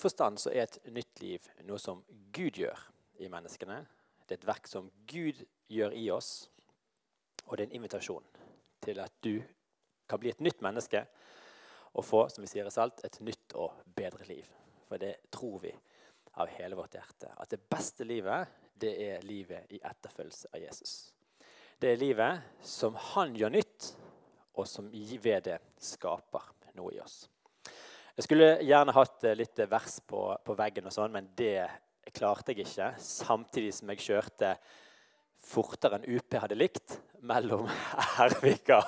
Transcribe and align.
forstand 0.00 0.40
så 0.40 0.52
er 0.52 0.66
et 0.66 0.80
nytt 0.92 1.22
liv 1.22 1.46
noe 1.68 1.80
som 1.80 2.02
Gud 2.34 2.58
gjør 2.60 2.78
i 3.20 3.28
menneskene. 3.32 3.82
Det 4.26 4.36
er 4.36 4.40
et 4.40 4.48
verk 4.48 4.68
som 4.70 4.90
Gud 5.10 5.42
gjør 5.70 5.94
i 5.96 6.06
oss, 6.14 6.48
og 7.46 7.56
det 7.56 7.64
er 7.64 7.70
en 7.70 7.80
invitasjon 7.80 8.26
til 8.84 9.00
at 9.02 9.12
du 9.24 9.40
kan 10.10 10.20
bli 10.22 10.32
et 10.32 10.42
nytt 10.42 10.62
menneske 10.64 11.04
og 11.94 12.06
få 12.06 12.24
som 12.30 12.44
vi 12.44 12.50
sier 12.50 12.66
i 12.66 12.72
Salt, 12.72 13.02
et 13.04 13.18
nytt 13.26 13.54
og 13.58 13.82
bedre 13.96 14.26
liv. 14.28 14.46
For 14.86 14.98
det 14.98 15.16
tror 15.34 15.58
vi 15.62 15.72
av 16.38 16.50
hele 16.54 16.78
vårt 16.78 16.94
hjerte. 16.94 17.32
At 17.36 17.50
det 17.50 17.62
beste 17.70 18.06
livet, 18.06 18.46
det 18.80 18.92
er 19.02 19.26
livet 19.26 19.70
i 19.74 19.80
etterfølgelse 19.82 20.52
av 20.54 20.62
Jesus. 20.62 20.94
Det 21.80 21.92
er 21.92 22.00
livet 22.00 22.62
som 22.66 22.96
han 23.14 23.34
gjør 23.36 23.54
nytt, 23.56 23.90
og 24.54 24.66
som 24.68 24.90
ved 24.90 25.42
det 25.46 25.58
skaper 25.80 26.50
noe 26.76 26.94
i 26.94 27.00
oss. 27.00 27.24
Jeg 28.20 28.26
skulle 28.26 28.48
gjerne 28.68 28.92
hatt 28.92 29.22
eh, 29.24 29.32
litt 29.32 29.60
vers 29.70 29.94
på, 30.04 30.18
på 30.44 30.52
veggen, 30.52 30.84
og 30.90 30.92
sånn, 30.92 31.14
men 31.14 31.30
det 31.38 31.62
klarte 32.12 32.52
jeg 32.52 32.66
ikke. 32.66 32.90
Samtidig 33.00 33.70
som 33.72 33.88
jeg 33.94 34.02
kjørte 34.04 34.50
fortere 35.40 35.96
enn 35.96 36.18
UP 36.18 36.36
hadde 36.36 36.58
likt 36.60 36.98
mellom 37.24 37.64
Ervika 38.26 38.82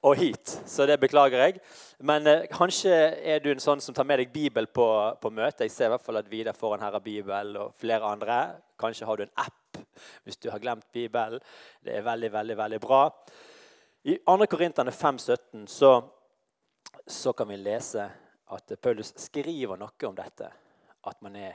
og 0.00 0.16
hit. 0.16 0.54
Så 0.64 0.86
det 0.88 0.96
beklager 1.02 1.44
jeg. 1.44 1.60
Men 2.08 2.24
eh, 2.24 2.46
kanskje 2.48 2.94
er 3.20 3.44
du 3.44 3.50
en 3.52 3.60
sånn 3.60 3.84
som 3.84 3.98
tar 3.98 4.08
med 4.08 4.22
deg 4.22 4.32
Bibel 4.32 4.70
på, 4.72 4.88
på 5.20 5.34
møte. 5.36 5.68
Jeg 5.68 5.76
ser 5.76 5.90
i 5.90 5.92
hvert 5.98 6.06
fall 6.08 6.22
at 6.22 6.32
Vidar 6.32 6.56
foran 6.56 6.80
her 6.80 6.96
har 6.96 7.04
Bibel, 7.04 7.52
og 7.60 7.76
flere 7.84 8.14
andre. 8.14 8.38
Kanskje 8.80 9.10
har 9.10 9.20
du 9.20 9.26
en 9.26 9.44
app 9.44 9.82
hvis 10.24 10.40
du 10.40 10.48
har 10.54 10.64
glemt 10.64 10.88
Bibelen. 10.96 11.44
Det 11.84 11.98
er 11.98 12.08
veldig, 12.08 12.32
veldig, 12.32 12.58
veldig 12.64 12.80
bra. 12.88 13.04
I 14.08 14.16
2. 14.24 14.40
Korinterne 14.56 14.96
5,17 15.04 15.68
så, 15.68 15.94
så 17.04 17.36
kan 17.36 17.52
vi 17.52 17.60
lese 17.60 18.08
at 18.50 18.72
Paulus 18.82 19.12
skriver 19.16 19.78
noe 19.78 20.08
om 20.08 20.16
dette. 20.18 20.50
At 21.06 21.22
man 21.22 21.36
er, 21.38 21.54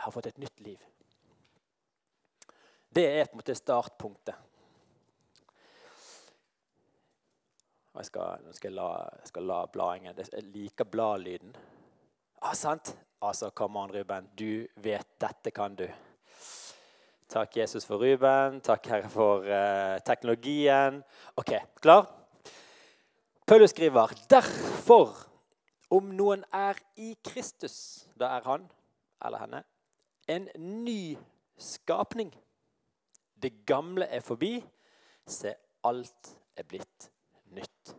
har 0.00 0.12
fått 0.14 0.30
et 0.30 0.38
nytt 0.40 0.60
liv. 0.64 0.82
Det 2.88 3.04
er 3.04 3.26
på 3.26 3.36
en 3.36 3.42
måte 3.42 3.56
startpunktet. 3.58 4.46
Og 7.96 8.02
jeg 8.02 8.08
skal, 8.10 8.44
nå 8.44 8.52
skal 8.52 8.70
jeg 8.70 8.76
la, 8.76 8.88
jeg 9.22 9.30
skal 9.30 9.46
la 9.48 9.58
bladingen 9.72 10.18
Jeg 10.20 10.48
liker 10.52 10.84
bladlyden. 10.84 11.54
Ah, 12.44 12.54
sant? 12.54 12.92
Altså, 13.24 13.50
come 13.50 13.80
on, 13.80 13.92
Ruben. 13.92 14.28
Du 14.36 14.66
vet 14.84 15.08
dette 15.20 15.50
kan 15.50 15.74
du. 15.74 15.86
Takk, 17.28 17.56
Jesus, 17.56 17.84
for 17.88 17.98
Ruben. 17.98 18.60
Takk, 18.60 18.86
Herre, 18.86 19.08
for 19.08 19.48
uh, 19.48 19.96
teknologien. 20.04 21.02
OK, 21.34 21.56
klar? 21.80 22.06
Paulus 23.46 23.70
skriver 23.70 24.12
derfor, 24.30 25.25
om 25.90 26.10
noen 26.16 26.42
er 26.54 26.78
i 26.98 27.14
Kristus, 27.24 28.08
da 28.18 28.36
er 28.38 28.46
han 28.48 28.68
eller 29.24 29.42
henne 29.44 29.64
en 30.26 30.48
ny 30.56 31.16
skapning. 31.58 32.32
Det 33.42 33.66
gamle 33.66 34.06
er 34.06 34.20
forbi. 34.20 34.58
Se, 35.26 35.54
alt 35.84 36.32
er 36.56 36.66
blitt 36.66 37.10
nytt. 37.54 37.94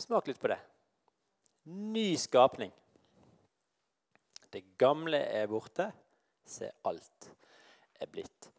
Smak 0.00 0.28
litt 0.28 0.40
på 0.40 0.50
det. 0.52 0.58
Ny 1.64 2.14
skapning. 2.20 2.72
Det 4.52 4.64
gamle 4.78 5.18
er 5.18 5.48
borte. 5.50 5.90
Se, 6.46 6.70
alt 6.84 7.30
er 8.00 8.10
blitt 8.12 8.50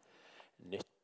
nytt. 0.70 0.95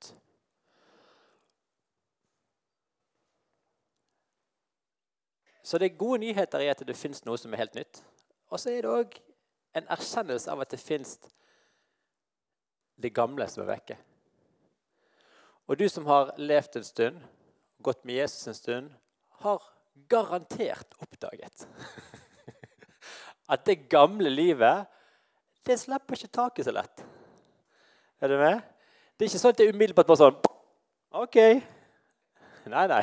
Så 5.62 5.78
det 5.78 5.91
er 5.91 5.98
gode 5.98 6.20
nyheter 6.24 6.64
i 6.64 6.70
at 6.72 6.82
det 6.86 6.98
fins 6.98 7.22
noe 7.27 7.38
som 7.38 7.52
er 7.55 7.62
helt 7.62 7.77
nytt. 7.78 8.02
Og 8.50 8.60
så 8.60 8.72
er 8.72 8.82
det 8.84 8.91
òg 8.91 9.18
en 9.78 9.86
erkjennelse 9.94 10.50
av 10.52 10.62
at 10.64 10.72
det 10.74 10.80
fins 10.82 11.16
det 13.02 13.12
gamle 13.14 13.46
som 13.50 13.64
er 13.64 13.72
vekke. 13.72 13.96
Og 15.70 15.78
du 15.78 15.86
som 15.88 16.06
har 16.11 16.34
levd 16.36 16.80
en 16.80 16.86
stund, 16.86 17.20
gått 17.83 18.02
med 18.05 18.20
Jesus 18.20 18.51
en 18.51 18.58
stund, 18.58 18.90
har 19.42 19.62
garantert 20.11 20.95
oppdaget 21.02 21.64
at 23.52 23.64
det 23.67 23.89
gamle 23.90 24.30
livet 24.30 24.86
det 25.67 25.78
slipper 25.78 26.18
ikke 26.18 26.34
taket 26.34 26.67
så 26.67 26.74
lett. 26.74 27.02
Er 28.22 28.30
du 28.30 28.39
med? 28.39 28.62
Det 29.14 29.27
er 29.27 29.30
ikke 29.30 29.42
sånn 29.42 29.55
at 29.55 29.58
det 29.61 29.67
er 29.67 29.74
umiddelbart 29.74 30.08
bare 30.08 30.20
sånn 30.20 30.39
OK. 31.22 31.39
Nei, 32.72 32.84
nei. 32.90 33.02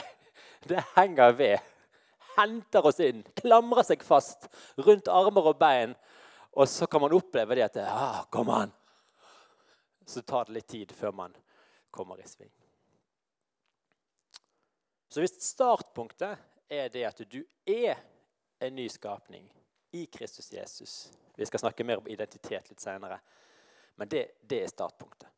Det 0.68 0.81
henger 0.96 1.36
ved. 1.38 1.69
Henter 2.40 2.86
oss 2.88 3.00
inn, 3.04 3.24
klamrer 3.36 3.84
seg 3.84 4.04
fast 4.06 4.48
rundt 4.80 5.12
armer 5.12 5.52
og 5.52 5.60
bein. 5.60 5.96
Og 6.56 6.68
så 6.70 6.88
kan 6.88 7.04
man 7.04 7.14
oppleve 7.14 7.60
det 7.60 7.68
at 7.68 7.82
ah, 7.84 8.24
Kom 8.32 8.50
an! 8.50 8.72
Så 10.08 10.24
tar 10.26 10.48
det 10.48 10.56
litt 10.56 10.68
tid 10.72 10.94
før 10.96 11.12
man 11.14 11.36
kommer 11.92 12.18
i 12.18 12.28
sving. 12.28 12.50
Så 15.10 15.22
hvis 15.22 15.36
startpunktet 15.44 16.38
er 16.70 16.90
det 16.94 17.06
at 17.06 17.22
du 17.30 17.42
er 17.66 18.00
en 18.60 18.76
ny 18.76 18.88
skapning 18.90 19.46
i 19.92 20.06
Kristus 20.06 20.52
Jesus 20.54 21.12
Vi 21.36 21.46
skal 21.46 21.60
snakke 21.60 21.84
mer 21.84 22.02
om 22.02 22.08
identitet 22.08 22.70
litt 22.70 22.82
senere. 22.82 23.20
Men 23.96 24.10
det, 24.10 24.26
det 24.42 24.64
er 24.64 24.72
startpunktet. 24.72 25.30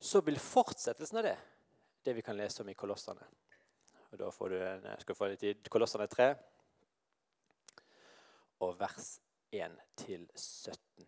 Så 0.00 0.20
vil 0.26 0.38
fortsettelsen 0.38 1.20
av 1.20 1.28
det 1.28 1.36
det 2.02 2.14
vi 2.14 2.22
kan 2.22 2.36
lese 2.36 2.62
om 2.62 2.68
i 2.68 2.74
Kolossene. 2.74 3.20
Og 4.10 4.18
Da 4.18 4.30
får 4.30 4.48
du 4.48 4.56
en, 4.62 4.86
skal 5.00 5.14
du 5.14 5.18
få 5.18 5.28
litt 5.28 5.40
tid. 5.40 5.68
Kolossene 5.70 6.06
3 6.08 6.28
og 8.64 8.78
vers 8.80 9.08
1-17. 9.52 11.06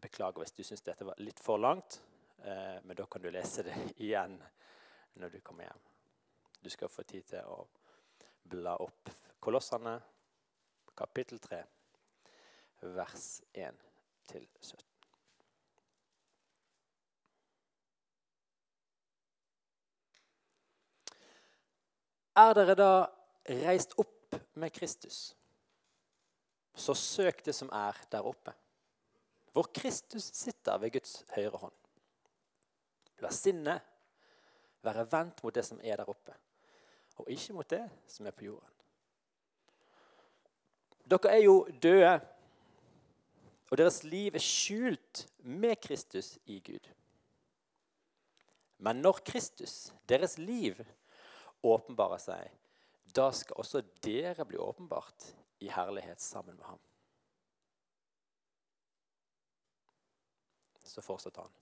Beklager 0.00 0.42
hvis 0.42 0.54
du 0.54 0.62
syns 0.64 0.84
dette 0.86 1.06
var 1.06 1.18
litt 1.18 1.40
for 1.42 1.60
langt, 1.60 1.98
eh, 2.44 2.78
men 2.84 2.96
da 2.96 3.06
kan 3.10 3.22
du 3.22 3.30
lese 3.30 3.66
det 3.66 3.76
igjen 4.06 4.38
når 5.20 5.34
du 5.34 5.40
kommer 5.40 5.66
hjem. 5.66 5.84
Du 6.62 6.70
skal 6.70 6.92
få 6.92 7.02
tid 7.02 7.26
til 7.34 7.50
å 7.50 7.64
bla 8.46 8.76
opp 8.82 9.10
Kolossene, 9.46 9.98
kapittel 10.98 11.38
3, 11.38 11.60
vers 12.96 13.26
1 13.54 13.86
Er 22.36 22.52
dere 22.54 22.76
da 22.76 22.90
reist 23.64 23.94
opp 24.00 24.36
med 24.60 24.72
Kristus, 24.74 25.34
så 26.76 26.94
søk 26.94 27.44
det 27.46 27.54
som 27.56 27.70
er 27.72 27.96
der 28.12 28.26
oppe, 28.26 28.52
hvor 29.52 29.70
Kristus 29.72 30.28
sitter 30.36 30.76
ved 30.82 30.92
Guds 30.98 31.22
høyre 31.32 31.56
hånd. 31.62 31.76
La 33.24 33.30
sinnet 33.32 33.80
være 34.84 35.06
vendt 35.12 35.40
mot 35.44 35.54
det 35.56 35.64
som 35.64 35.80
er 35.80 35.96
der 35.96 36.10
oppe 36.12 36.34
og 37.16 37.30
ikke 37.32 37.56
mot 37.56 37.70
det 37.70 37.84
som 38.06 38.26
er 38.26 38.34
på 38.36 38.44
jorden. 38.44 38.72
Dere 41.06 41.32
er 41.32 41.42
jo 41.44 41.56
døde, 41.82 42.20
og 43.70 43.78
deres 43.78 44.02
liv 44.04 44.34
er 44.34 44.42
skjult 44.42 45.26
med 45.38 45.76
Kristus 45.82 46.36
i 46.46 46.60
Gud. 46.60 46.90
Men 48.78 49.00
når 49.02 49.22
Kristus, 49.24 49.92
deres 50.08 50.36
liv, 50.38 50.76
åpenbarer 51.62 52.20
seg, 52.22 52.50
da 53.16 53.30
skal 53.32 53.60
også 53.62 53.82
dere 54.04 54.44
bli 54.44 54.58
åpenbart 54.60 55.30
i 55.64 55.70
herlighet 55.72 56.20
sammen 56.20 56.56
med 56.56 56.66
ham. 56.68 56.82
Så 60.84 61.02
fortsetter 61.04 61.46
han. 61.46 61.56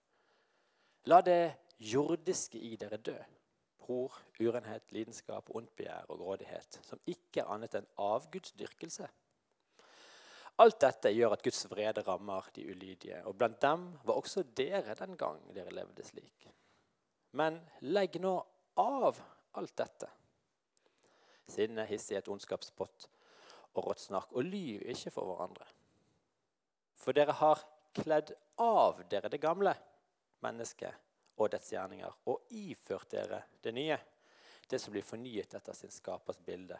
La 1.10 1.21
det 1.25 1.55
jordiske 1.78 2.59
i 2.59 2.77
dere 2.81 2.99
dø 3.03 3.16
hor, 3.84 4.15
urenhet, 4.41 4.93
lidenskap, 4.93 5.50
ondt 5.55 5.75
begjær 5.77 6.09
og 6.09 6.21
grådighet, 6.22 6.81
som 6.87 7.00
ikke 7.11 7.43
er 7.43 7.53
annet 7.53 7.76
enn 7.78 7.88
avgudsdyrkelse. 8.00 9.09
Alt 10.62 10.78
dette 10.84 11.11
gjør 11.11 11.35
at 11.35 11.43
Guds 11.43 11.64
vrede 11.70 12.05
rammer 12.06 12.46
de 12.55 12.64
ulydige, 12.70 13.19
og 13.26 13.37
blant 13.38 13.61
dem 13.62 13.88
var 14.06 14.20
også 14.20 14.44
dere 14.56 14.94
den 14.99 15.17
gang 15.19 15.41
dere 15.55 15.75
levde 15.75 16.06
slik. 16.06 16.46
Men 17.35 17.58
legg 17.82 18.20
nå 18.23 18.37
av 18.79 19.19
alt 19.61 19.77
dette. 19.77 20.11
Sinne, 21.49 21.85
hissighet, 21.89 22.29
ondskapspott 22.33 23.09
og 23.75 23.89
rått 23.89 24.05
snakk, 24.05 24.33
og 24.33 24.47
lyv 24.47 24.85
ikke 24.95 25.12
for 25.12 25.29
hverandre. 25.29 25.67
For 26.95 27.17
dere 27.17 27.35
har 27.37 27.62
kledd 27.95 28.33
av 28.62 29.03
dere 29.11 29.31
det 29.31 29.43
gamle 29.43 29.75
mennesket 30.45 31.03
og 31.41 31.51
dets 31.51 31.73
gjerninger, 31.75 32.21
og 32.31 32.55
iført 32.55 33.11
dere 33.11 33.43
det 33.62 33.75
nye, 33.75 33.99
det 34.71 34.81
som 34.81 34.95
blir 34.95 35.05
fornyet 35.05 35.56
etter 35.59 35.77
sin 35.77 35.93
skapers 35.93 36.39
bilde, 36.45 36.79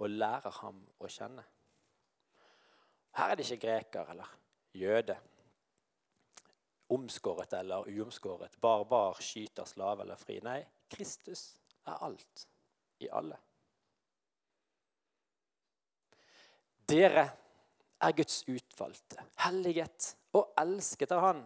og 0.00 0.10
lærer 0.10 0.62
ham 0.62 0.80
å 0.98 1.10
kjenne. 1.10 1.44
Her 3.12 3.32
er 3.32 3.38
det 3.38 3.44
ikke 3.46 3.66
greker 3.66 4.14
eller 4.14 4.30
jøde, 4.72 5.18
omskåret 6.92 7.52
eller 7.56 7.88
uomskåret, 7.92 8.56
barbar, 8.60 9.20
skyter, 9.20 9.68
slave 9.68 10.04
eller 10.04 10.20
fri. 10.20 10.40
Nei, 10.44 10.62
Kristus 10.92 11.52
er 11.86 12.04
alt 12.06 12.46
i 13.02 13.08
alle. 13.12 13.38
Dere 16.92 17.24
er 18.02 18.14
Guds 18.16 18.42
utvalgte, 18.50 19.22
helliget 19.44 20.12
og 20.36 20.52
elsket 20.60 21.14
av 21.14 21.22
Han. 21.26 21.42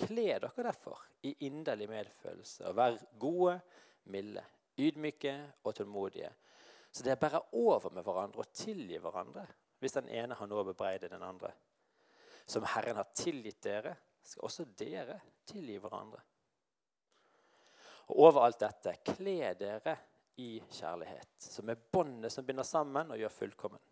Kle 0.00 0.26
dere 0.38 0.64
derfor 0.64 1.02
i 1.28 1.34
inderlig 1.44 1.90
medfølelse 1.90 2.70
og 2.70 2.76
vær 2.78 2.96
gode, 3.20 3.58
milde, 4.08 4.44
ydmyke 4.80 5.34
og 5.64 5.74
tålmodige. 5.76 6.30
Så 6.90 7.04
dere 7.04 7.20
bærer 7.20 7.54
over 7.54 7.90
med 7.92 8.06
hverandre 8.06 8.44
og 8.44 8.54
tilgir 8.56 9.02
hverandre 9.04 9.44
hvis 9.80 9.96
den 9.96 10.08
ene 10.12 10.36
har 10.36 10.48
noe 10.48 10.62
å 10.62 10.68
bebreide 10.70 11.08
den 11.08 11.22
andre. 11.24 11.52
Som 12.46 12.66
Herren 12.68 12.98
har 12.98 13.12
tilgitt 13.16 13.62
dere, 13.64 13.94
skal 14.22 14.44
også 14.48 14.66
dere 14.76 15.20
tilgi 15.48 15.78
hverandre. 15.80 16.20
Og 18.10 18.24
over 18.26 18.42
alt 18.44 18.58
dette, 18.62 18.96
kle 19.06 19.52
dere 19.58 19.94
i 20.42 20.56
kjærlighet, 20.72 21.36
som 21.38 21.70
er 21.70 21.78
båndet 21.92 22.32
som 22.34 22.46
binder 22.46 22.66
sammen 22.66 23.12
og 23.12 23.20
gjør 23.20 23.34
fullkommen. 23.36 23.82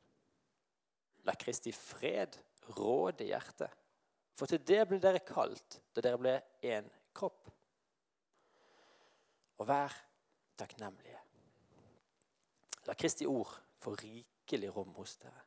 La 1.29 1.35
Kristi 1.39 1.73
fred 1.77 2.39
råde 2.79 3.29
hjertet, 3.29 3.71
for 4.39 4.51
til 4.51 4.63
det 4.67 4.81
ble 4.89 4.99
dere 5.03 5.23
kalt 5.27 5.81
da 5.95 6.03
dere 6.05 6.21
ble 6.21 6.35
én 6.67 6.89
kropp. 7.15 7.51
Og 9.59 9.67
vær 9.67 9.95
takknemlige. 10.59 11.21
La 12.89 12.95
Kristi 12.99 13.27
ord 13.27 13.53
få 13.83 13.95
rikelig 13.99 14.73
rom 14.75 14.95
hos 14.97 15.17
dere. 15.23 15.45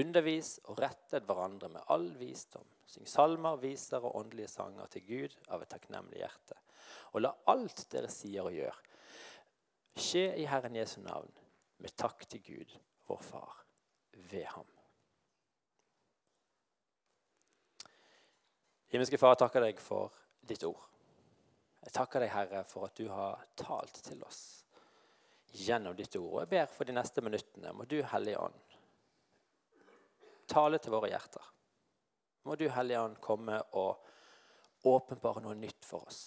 Undervis 0.00 0.56
og 0.72 0.78
rettet 0.80 1.26
hverandre 1.28 1.68
med 1.68 1.90
all 1.92 2.08
visdom. 2.16 2.64
Syng 2.88 3.08
salmer, 3.08 3.58
viser 3.60 4.00
og 4.00 4.16
åndelige 4.22 4.48
sanger 4.48 4.88
til 4.94 5.04
Gud 5.04 5.34
av 5.52 5.62
et 5.64 5.70
takknemlig 5.74 6.22
hjerte. 6.22 6.56
Og 7.12 7.24
la 7.24 7.32
alt 7.52 7.84
dere 7.92 8.10
sier 8.12 8.46
og 8.46 8.54
gjør, 8.56 8.78
skje 9.98 10.26
i 10.40 10.46
Herren 10.48 10.76
Jesu 10.76 11.00
navn, 11.04 11.30
med 11.82 11.96
takk 11.98 12.24
til 12.30 12.42
Gud, 12.46 12.78
vår 13.08 13.22
Far, 13.26 13.58
ved 14.30 14.46
ham. 14.54 14.68
Himmelske 18.92 19.18
Far, 19.18 19.34
jeg 19.34 19.42
takker 19.44 19.64
deg 19.64 19.78
for 19.80 20.12
ditt 20.46 20.64
ord. 20.68 20.82
Jeg 21.82 21.94
takker 21.96 22.22
deg, 22.22 22.30
Herre, 22.30 22.60
for 22.68 22.86
at 22.86 22.98
du 22.98 23.08
har 23.10 23.40
talt 23.58 24.02
til 24.04 24.20
oss 24.22 24.42
gjennom 25.52 25.96
ditt 25.96 26.14
ord. 26.16 26.28
Og 26.34 26.42
jeg 26.44 26.50
ber 26.52 26.70
for 26.70 26.88
de 26.88 26.94
neste 26.96 27.24
minuttene, 27.24 27.72
må 27.74 27.86
du, 27.88 27.98
Hellige 28.12 28.38
Ånd, 28.40 28.60
tale 30.52 30.78
til 30.78 30.94
våre 30.94 31.10
hjerter. 31.10 31.48
Må 32.46 32.56
du, 32.60 32.68
Hellige 32.70 33.00
Ånd, 33.00 33.18
komme 33.24 33.58
og 33.80 34.86
åpenbare 34.88 35.42
noe 35.44 35.56
nytt 35.58 35.86
for 35.86 36.06
oss. 36.06 36.22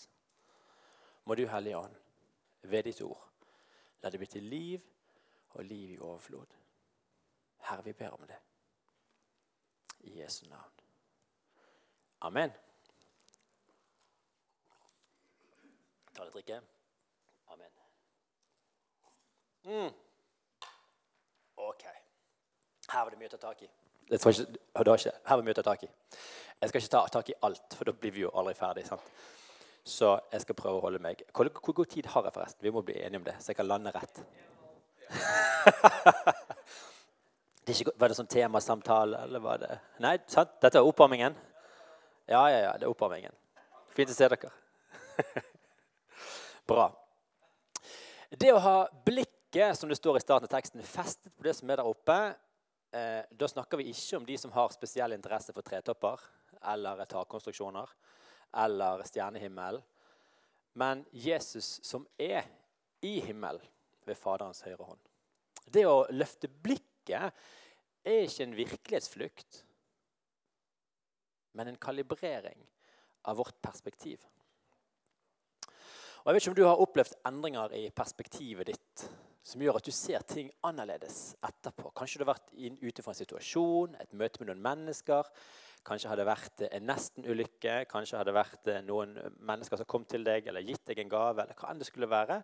Må 1.25 1.35
du, 1.35 1.47
Hellige 1.47 1.77
Ånd, 1.77 1.95
ved 2.61 2.83
ditt 2.83 3.01
ord, 3.01 3.21
la 4.01 4.09
det 4.09 4.19
bli 4.21 4.27
til 4.29 4.43
liv 4.43 4.81
og 5.49 5.65
liv 5.65 5.95
i 5.95 5.99
overflod. 5.99 6.53
Herre, 7.65 7.83
vi 7.83 7.93
ber 7.93 8.09
om 8.09 8.27
det. 8.27 8.37
I 9.99 10.19
Jesu 10.21 10.45
navn. 10.49 10.71
Amen. 12.21 12.51
Ta 16.13 16.23
litt 16.23 16.33
drikke. 16.33 16.61
Amen. 17.53 17.71
Mm. 19.63 19.93
OK. 21.55 21.83
Her 22.91 23.01
var 23.01 23.09
det 23.09 23.19
mye 23.19 23.31
å 23.31 23.33
ta 23.33 23.41
tak 23.47 23.65
i. 23.65 23.69
Det 24.05 24.21
var 24.21 24.31
ikke, 24.31 24.59
det 24.85 24.99
ikke, 24.99 25.15
her 25.25 25.39
var 25.39 25.47
mye 25.47 25.55
å 25.55 25.57
ta 25.57 25.65
tak 25.71 25.87
i. 25.87 25.89
Jeg 26.61 26.69
skal 26.69 26.83
ikke 26.83 26.93
ta 26.93 27.07
tak 27.17 27.29
i 27.33 27.39
alt, 27.41 27.73
for 27.73 27.89
da 27.89 27.93
blir 27.97 28.13
vi 28.13 28.21
jo 28.27 28.33
aldri 28.37 28.53
ferdig. 28.59 28.85
Sant? 28.85 29.09
Så 29.85 30.15
jeg 30.33 30.41
skal 30.41 30.57
prøve 30.57 30.79
å 30.79 30.83
holde 30.87 30.99
meg. 31.01 31.19
Hvor, 31.29 31.45
hvor, 31.53 31.75
god 31.77 31.89
tid 31.93 32.07
har 32.09 32.25
jeg, 32.25 32.33
forresten? 32.33 32.63
Vi 32.65 32.73
må 32.73 32.81
bli 32.85 32.95
enige 32.97 33.19
om 33.21 33.25
det, 33.27 33.35
så 33.37 33.51
jeg 33.51 33.59
kan 33.59 33.67
lande 33.69 33.91
rett. 33.93 34.21
det 37.65 37.75
ikke, 37.75 37.93
var 38.01 38.09
det 38.09 38.17
sånn 38.17 38.31
temasamtale, 38.31 39.19
eller 39.27 39.43
var 39.43 39.57
det 39.61 39.75
Nei, 40.01 40.15
sant? 40.31 40.55
Dette 40.63 40.81
er 40.81 40.89
oppvarmingen? 40.89 41.37
Ja, 42.25 42.41
ja, 42.49 42.63
ja. 42.63 42.71
Det 42.81 42.87
er 42.87 42.95
oppvarmingen. 42.95 43.35
Fint 43.93 44.09
å 44.09 44.15
se 44.17 44.25
dere. 44.33 44.49
Bra. 46.71 46.87
Det 48.33 48.55
å 48.55 48.63
ha 48.65 48.77
blikket, 49.05 49.77
som 49.77 49.91
det 49.91 49.99
står 49.99 50.17
i 50.17 50.25
starten 50.25 50.49
av 50.49 50.53
teksten, 50.55 50.81
festet 50.81 51.29
på 51.29 51.45
det 51.45 51.53
som 51.59 51.69
er 51.69 51.77
der 51.77 51.91
oppe, 51.91 52.17
eh, 52.89 53.21
da 53.29 53.45
snakker 53.53 53.77
vi 53.79 53.93
ikke 53.93 54.17
om 54.17 54.25
de 54.25 54.41
som 54.41 54.49
har 54.57 54.73
spesiell 54.73 55.13
interesse 55.13 55.53
for 55.53 55.61
tretopper 55.61 56.25
eller 56.73 57.05
takkonstruksjoner 57.05 57.93
eller 58.55 59.03
stjernehimmel, 59.07 59.81
men 60.79 61.03
Jesus 61.11 61.79
som 61.83 62.05
er 62.19 62.47
i 63.05 63.19
himmel 63.23 63.59
ved 64.05 64.17
Faderens 64.19 64.63
høyre 64.65 64.87
hånd. 64.87 65.01
Det 65.65 65.85
å 65.87 66.05
løfte 66.13 66.49
blikket 66.49 67.31
er 68.05 68.25
ikke 68.25 68.45
en 68.45 68.57
virkelighetsflukt, 68.57 69.61
men 71.55 71.71
en 71.71 71.79
kalibrering 71.81 72.59
av 73.25 73.39
vårt 73.39 73.57
perspektiv. 73.63 74.25
Og 76.25 76.31
jeg 76.31 76.35
vet 76.35 76.43
ikke 76.43 76.51
om 76.51 76.57
du 76.57 76.65
har 76.65 76.81
opplevd 76.81 77.17
endringer 77.29 77.73
i 77.77 77.85
perspektivet 77.93 78.71
ditt 78.73 79.05
som 79.45 79.61
gjør 79.61 79.77
at 79.77 79.85
du 79.85 79.93
ser 79.93 80.23
ting 80.25 80.47
annerledes 80.65 81.35
etterpå. 81.45 81.91
Kanskje 81.93 82.17
du 82.17 82.25
har 82.25 82.33
vært 82.33 82.53
ute 82.81 83.03
fra 83.05 83.13
en 83.13 83.19
situasjon, 83.19 83.97
et 84.01 84.13
møte 84.17 84.41
med 84.41 84.49
noen 84.49 84.63
mennesker. 84.65 85.27
Kanskje 85.85 86.09
har 86.09 86.17
det 86.17 86.25
vært 86.25 86.63
en 86.65 86.87
nesten-ulykke, 86.89 87.75
kanskje 87.91 88.17
har 88.17 88.25
det 88.25 88.33
vært 88.33 88.71
eh, 88.73 88.81
noen 88.87 89.13
mennesker 89.45 89.77
som 89.77 89.89
kom 89.89 90.07
til 90.09 90.25
deg 90.25 90.47
eller 90.49 90.65
gitt 90.65 90.81
deg 90.89 91.03
en 91.03 91.11
gave. 91.11 91.43
eller 91.43 91.59
hva 91.59 91.69
enn 91.69 91.83
Det 91.83 91.89
skulle 91.91 92.09
være. 92.09 92.39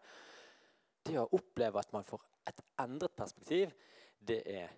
Det 1.02 1.18
å 1.18 1.26
oppleve 1.34 1.82
at 1.82 1.90
man 1.96 2.06
får 2.06 2.22
et 2.52 2.62
endret 2.84 3.16
perspektiv, 3.18 3.74
det 4.22 4.44
er 4.46 4.70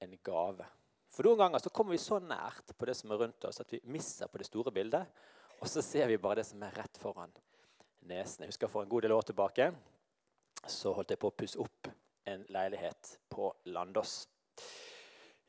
en 0.00 0.14
gave. 0.24 0.64
For 1.12 1.28
Noen 1.28 1.42
ganger 1.42 1.60
så 1.60 1.72
kommer 1.76 1.92
vi 1.92 2.00
så 2.00 2.16
nært 2.24 2.72
på 2.72 2.88
det 2.88 2.94
som 2.96 3.12
er 3.12 3.20
rundt 3.20 3.44
oss, 3.44 3.60
at 3.60 3.72
vi 3.72 3.82
misser 3.92 4.32
på 4.32 4.40
det 4.40 4.48
store 4.48 4.72
bildet. 4.72 5.12
Og 5.60 5.68
så 5.68 5.84
ser 5.84 6.08
vi 6.08 6.16
bare 6.20 6.40
det 6.40 6.48
som 6.48 6.64
er 6.64 6.72
rett 6.76 6.96
foran 7.00 7.36
nesen. 8.08 8.46
Jeg 8.46 8.54
husker 8.54 8.72
for 8.72 8.84
en 8.84 8.88
god 8.88 9.04
del 9.04 9.12
år 9.16 9.28
tilbake 9.28 9.68
så 10.66 10.92
holdt 10.96 11.12
jeg 11.12 11.20
på 11.22 11.30
å 11.30 11.36
pusse 11.36 11.60
opp 11.62 11.90
en 12.26 12.44
leilighet 12.54 13.12
på 13.30 13.50
Landås 13.70 14.18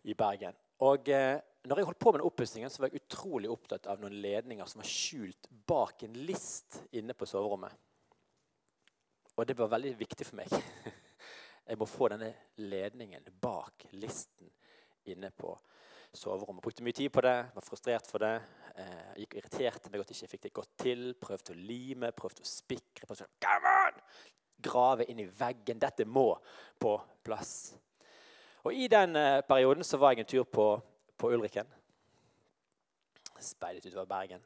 i 0.07 0.13
Bergen. 0.17 0.57
Og 0.85 1.09
eh, 1.09 1.39
når 1.67 1.81
jeg 1.81 1.87
holdt 1.89 1.99
på 1.99 2.11
med 2.11 2.21
den 2.21 2.27
oppussingen, 2.29 2.73
var 2.79 2.91
jeg 2.91 3.01
utrolig 3.01 3.49
opptatt 3.51 3.89
av 3.91 3.99
noen 4.01 4.19
ledninger 4.21 4.69
som 4.69 4.83
var 4.83 4.89
skjult 4.89 5.49
bak 5.67 6.05
en 6.05 6.19
list 6.27 6.81
inne 6.95 7.15
på 7.17 7.27
soverommet. 7.27 7.73
Og 9.37 9.45
det 9.45 9.57
var 9.57 9.73
veldig 9.73 9.93
viktig 9.99 10.25
for 10.25 10.39
meg. 10.39 10.53
Jeg 11.67 11.75
må 11.75 11.85
få 11.89 12.07
denne 12.13 12.29
ledningen 12.63 13.25
bak 13.43 13.89
listen 13.99 14.47
inne 15.11 15.29
på 15.35 15.51
soverommet. 16.15 16.63
Brukte 16.63 16.85
mye 16.85 16.95
tid 16.95 17.11
på 17.11 17.21
det, 17.25 17.35
var 17.53 17.65
frustrert 17.65 18.07
for 18.07 18.23
det. 18.23 18.37
Eh, 18.79 19.11
gikk 19.19 19.35
og 19.35 19.41
irriterte 19.41 19.91
meg 19.91 20.01
at 20.01 20.13
jeg 20.13 20.21
ikke 20.21 20.31
fikk 20.31 20.45
det 20.45 20.53
godt 20.61 20.73
til. 20.79 21.03
Prøvde 21.19 21.51
å 21.51 21.59
lime, 21.59 22.13
prøvde 22.15 22.45
å 22.45 22.47
spikre. 22.47 23.03
Prøvde 23.09 23.27
å, 23.27 23.35
Come 23.43 23.75
on! 23.83 23.99
Grave 24.67 25.07
inn 25.07 25.23
i 25.23 25.29
veggen. 25.39 25.79
Dette 25.81 26.05
må 26.05 26.29
på 26.79 26.97
plass. 27.25 27.73
Og 28.67 28.75
I 28.75 28.89
den 28.91 29.15
eh, 29.15 29.41
perioden 29.47 29.83
så 29.87 29.97
var 29.97 30.13
jeg 30.13 30.25
en 30.25 30.29
tur 30.29 30.43
på, 30.43 30.67
på 31.17 31.31
Ulriken. 31.31 31.67
Speidet 33.39 33.85
utover 33.85 34.05
Bergen. 34.09 34.43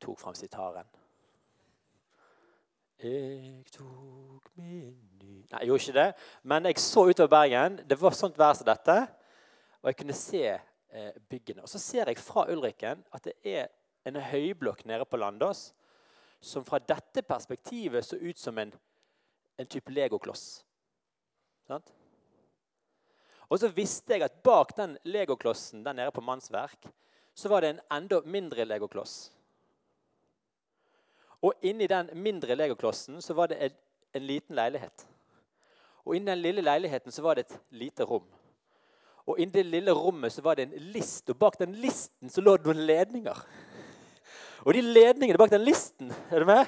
Tok 0.00 0.20
fram 0.20 0.34
sitaren. 0.34 0.88
Jeg 3.02 3.64
tok 3.74 4.52
min 4.54 4.94
ny 5.18 5.40
Nei, 5.50 5.58
jeg 5.60 5.68
gjorde 5.68 5.82
ikke 5.82 5.98
det. 5.98 6.08
Men 6.48 6.68
jeg 6.70 6.78
så 6.80 7.04
utover 7.10 7.30
Bergen. 7.34 7.80
Det 7.90 7.98
var 8.00 8.16
sånt 8.16 8.38
vær 8.38 8.54
som 8.56 8.68
dette. 8.68 8.96
Og 9.82 9.90
jeg 9.90 9.98
kunne 9.98 10.16
se 10.16 10.42
eh, 10.48 11.12
byggene. 11.28 11.66
Og 11.66 11.68
så 11.68 11.82
ser 11.82 12.08
jeg 12.08 12.22
fra 12.22 12.46
Ulriken 12.48 13.02
at 13.12 13.26
det 13.26 13.34
er 13.42 13.68
en 14.08 14.16
høyblokk 14.22 14.86
nede 14.88 15.04
på 15.04 15.20
Landås 15.20 15.72
som 16.42 16.64
fra 16.66 16.78
dette 16.78 17.22
perspektivet 17.22 18.04
så 18.04 18.16
ut 18.16 18.38
som 18.38 18.58
en, 18.58 18.72
en 19.56 19.66
type 19.66 19.92
legokloss. 19.94 20.64
Sant? 21.66 21.92
Og 23.46 23.60
så 23.60 23.68
visste 23.68 24.16
jeg 24.16 24.24
at 24.26 24.42
bak 24.42 24.74
den 24.76 24.96
legoklossen 25.04 25.84
der 25.84 25.94
nede 25.94 26.10
på 26.10 26.24
Mannsverk 26.24 26.88
så 27.34 27.48
var 27.48 27.62
det 27.62 27.70
en 27.70 27.80
enda 27.94 28.20
mindre 28.24 28.64
legokloss. 28.64 29.30
Og 31.42 31.54
inni 31.62 31.86
den 31.86 32.10
mindre 32.18 32.54
legoklossen 32.54 33.22
så 33.22 33.34
var 33.34 33.52
det 33.52 33.60
en, 33.62 33.78
en 34.14 34.26
liten 34.26 34.56
leilighet. 34.56 35.06
Og 36.04 36.16
inni 36.16 36.30
den 36.30 36.42
lille 36.42 36.64
leiligheten 36.64 37.12
så 37.12 37.22
var 37.22 37.38
det 37.38 37.46
et 37.46 37.58
lite 37.70 38.04
rom. 38.04 38.26
Og 39.26 39.38
inni 39.38 39.54
det 39.54 39.66
lille 39.70 39.94
rommet 39.94 40.32
så 40.32 40.42
var 40.42 40.58
det 40.58 40.66
en 40.66 40.90
list, 40.92 41.30
og 41.30 41.38
bak 41.38 41.58
den 41.58 41.76
listen 41.78 42.30
så 42.30 42.42
lå 42.42 42.56
det 42.56 42.66
noen 42.66 42.86
ledninger. 42.86 43.44
Og 44.62 44.74
de 44.76 44.82
ledningene 44.84 45.40
bak 45.40 45.50
den 45.52 45.64
listen 45.66 46.12
er 46.30 46.42
du 46.42 46.48
med? 46.48 46.66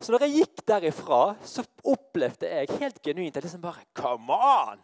Så 0.00 0.14
når 0.14 0.24
jeg 0.24 0.40
gikk 0.40 0.62
derifra, 0.68 1.34
så 1.44 1.64
opplevde 1.84 2.48
jeg 2.48 2.80
helt 2.80 3.00
genuint 3.04 3.36
at 3.36 3.44
liksom 3.44 3.62
bare 3.64 3.84
Come 3.96 4.32
on! 4.32 4.80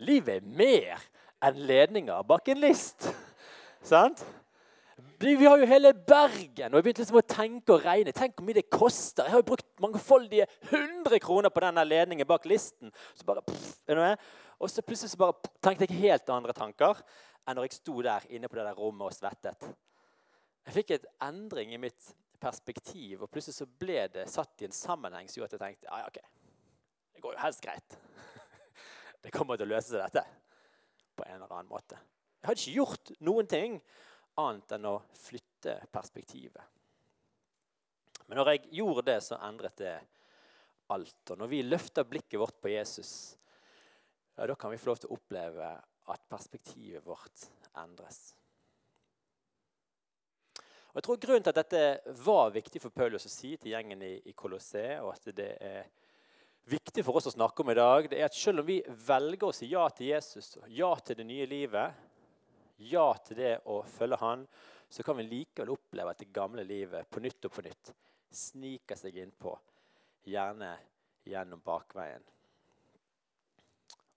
Livet 0.00 0.38
er 0.38 0.52
mer 0.56 1.08
enn 1.44 1.58
ledninger 1.68 2.26
bak 2.26 2.48
en 2.48 2.62
list. 2.62 3.10
Sant? 3.84 4.22
Vi 5.18 5.34
har 5.44 5.58
jo 5.58 5.66
hele 5.66 5.92
Bergen, 5.94 6.72
og 6.72 6.78
jeg 6.78 6.84
begynte 6.86 7.02
liksom 7.02 7.18
å 7.20 7.26
tenke 7.26 7.74
og 7.74 7.84
regne. 7.84 8.14
Tenk 8.14 8.36
hvor 8.38 8.46
mye 8.46 8.58
det 8.58 8.68
koster. 8.70 9.26
Jeg 9.26 9.34
har 9.34 9.42
jo 9.42 9.48
brukt 9.50 9.66
mangfoldige 9.82 10.46
100 10.70 11.18
kroner 11.22 11.52
på 11.54 11.62
denne 11.62 11.84
ledningen 11.86 12.26
bak 12.26 12.46
listen. 12.50 12.92
Så 13.18 13.26
bare, 13.26 13.42
pff? 13.46 13.82
Og 14.58 14.70
så 14.70 14.82
plutselig 14.82 15.12
så 15.12 15.20
bare 15.20 15.50
tenkte 15.62 15.86
jeg 15.86 16.00
helt 16.06 16.30
andre 16.34 16.54
tanker 16.54 17.02
enn 17.46 17.58
når 17.58 17.68
jeg 17.68 17.78
sto 17.78 18.00
der 18.04 18.24
inne 18.30 18.50
på 18.50 18.58
det 18.58 18.66
der 18.66 18.78
rommet 18.78 19.10
og 19.10 19.14
svettet. 19.14 19.68
Jeg 20.68 20.76
fikk 20.76 20.90
et 20.98 21.06
endring 21.24 21.70
i 21.72 21.80
mitt 21.80 22.10
perspektiv, 22.38 23.22
og 23.24 23.30
plutselig 23.32 23.56
så 23.56 23.66
ble 23.80 24.02
det 24.12 24.26
satt 24.28 24.60
i 24.60 24.66
en 24.68 24.74
sammenheng 24.76 25.30
som 25.30 25.40
gjorde 25.40 25.56
at 25.56 25.56
jeg 25.56 25.62
tenkte 25.62 25.88
ja, 25.88 26.02
ja, 26.02 26.10
ok, 26.10 26.18
det 27.16 27.22
går 27.24 27.34
jo 27.34 27.40
helst 27.40 27.64
greit. 27.64 27.96
Det 29.24 29.32
kommer 29.34 29.58
til 29.58 29.66
å 29.66 29.72
løse 29.72 29.90
seg, 29.90 30.04
dette. 30.04 30.22
På 31.18 31.24
en 31.26 31.40
eller 31.40 31.50
annen 31.50 31.72
måte. 31.72 31.96
Jeg 32.38 32.46
hadde 32.46 32.62
ikke 32.62 32.76
gjort 32.76 33.10
noen 33.26 33.48
ting 33.50 33.80
annet 34.38 34.76
enn 34.76 34.86
å 34.86 34.92
flytte 35.18 35.74
perspektivet. 35.90 36.62
Men 38.28 38.38
når 38.38 38.52
jeg 38.52 38.70
gjorde 38.78 39.06
det, 39.08 39.18
så 39.24 39.40
endret 39.48 39.80
det 39.80 39.96
alt. 40.94 41.32
Og 41.32 41.40
når 41.40 41.50
vi 41.50 41.64
løfter 41.64 42.06
blikket 42.06 42.38
vårt 42.38 42.60
på 42.62 42.70
Jesus, 42.70 43.12
ja, 44.36 44.46
da 44.46 44.54
kan 44.54 44.70
vi 44.70 44.78
få 44.78 44.92
lov 44.92 45.02
til 45.02 45.10
å 45.10 45.18
oppleve 45.18 45.72
at 46.12 46.28
perspektivet 46.30 47.02
vårt 47.02 47.48
endres. 47.80 48.37
Og 50.98 51.00
jeg 51.00 51.06
tror 51.06 51.18
Grunnen 51.22 51.44
til 51.46 51.52
at 51.52 51.58
dette 51.60 52.14
var 52.26 52.48
viktig 52.50 52.80
for 52.82 52.90
Paulus 52.90 53.28
å 53.28 53.30
si 53.30 53.52
til 53.54 53.70
gjengen 53.70 54.00
i, 54.02 54.16
i 54.26 54.32
Colosseum, 54.34 55.04
og 55.06 55.12
at 55.12 55.28
det 55.30 55.52
er 55.62 55.84
viktig 56.66 57.04
for 57.06 57.20
oss 57.20 57.28
å 57.30 57.32
snakke 57.36 57.62
om 57.62 57.70
i 57.70 57.76
dag, 57.78 58.08
det 58.10 58.18
er 58.18 58.26
at 58.26 58.34
selv 58.34 58.64
om 58.64 58.66
vi 58.66 58.80
velger 59.06 59.46
å 59.46 59.54
si 59.54 59.68
ja 59.70 59.84
til 59.94 60.08
Jesus, 60.10 60.56
ja 60.74 60.88
til 60.98 61.20
det 61.20 61.28
nye 61.28 61.46
livet, 61.46 62.02
ja 62.90 63.06
til 63.22 63.38
det 63.38 63.52
å 63.70 63.78
følge 63.86 64.18
Han, 64.24 64.42
så 64.90 65.06
kan 65.06 65.20
vi 65.20 65.28
likevel 65.28 65.70
oppleve 65.76 66.16
at 66.16 66.18
det 66.18 66.32
gamle 66.34 66.66
livet 66.66 67.06
på 67.06 67.22
nytt 67.22 67.46
og 67.46 67.54
på 67.54 67.66
nytt 67.68 67.94
sniker 68.34 68.98
seg 68.98 69.22
innpå, 69.22 69.54
gjerne 70.26 70.74
gjennom 71.30 71.62
bakveien. 71.62 72.26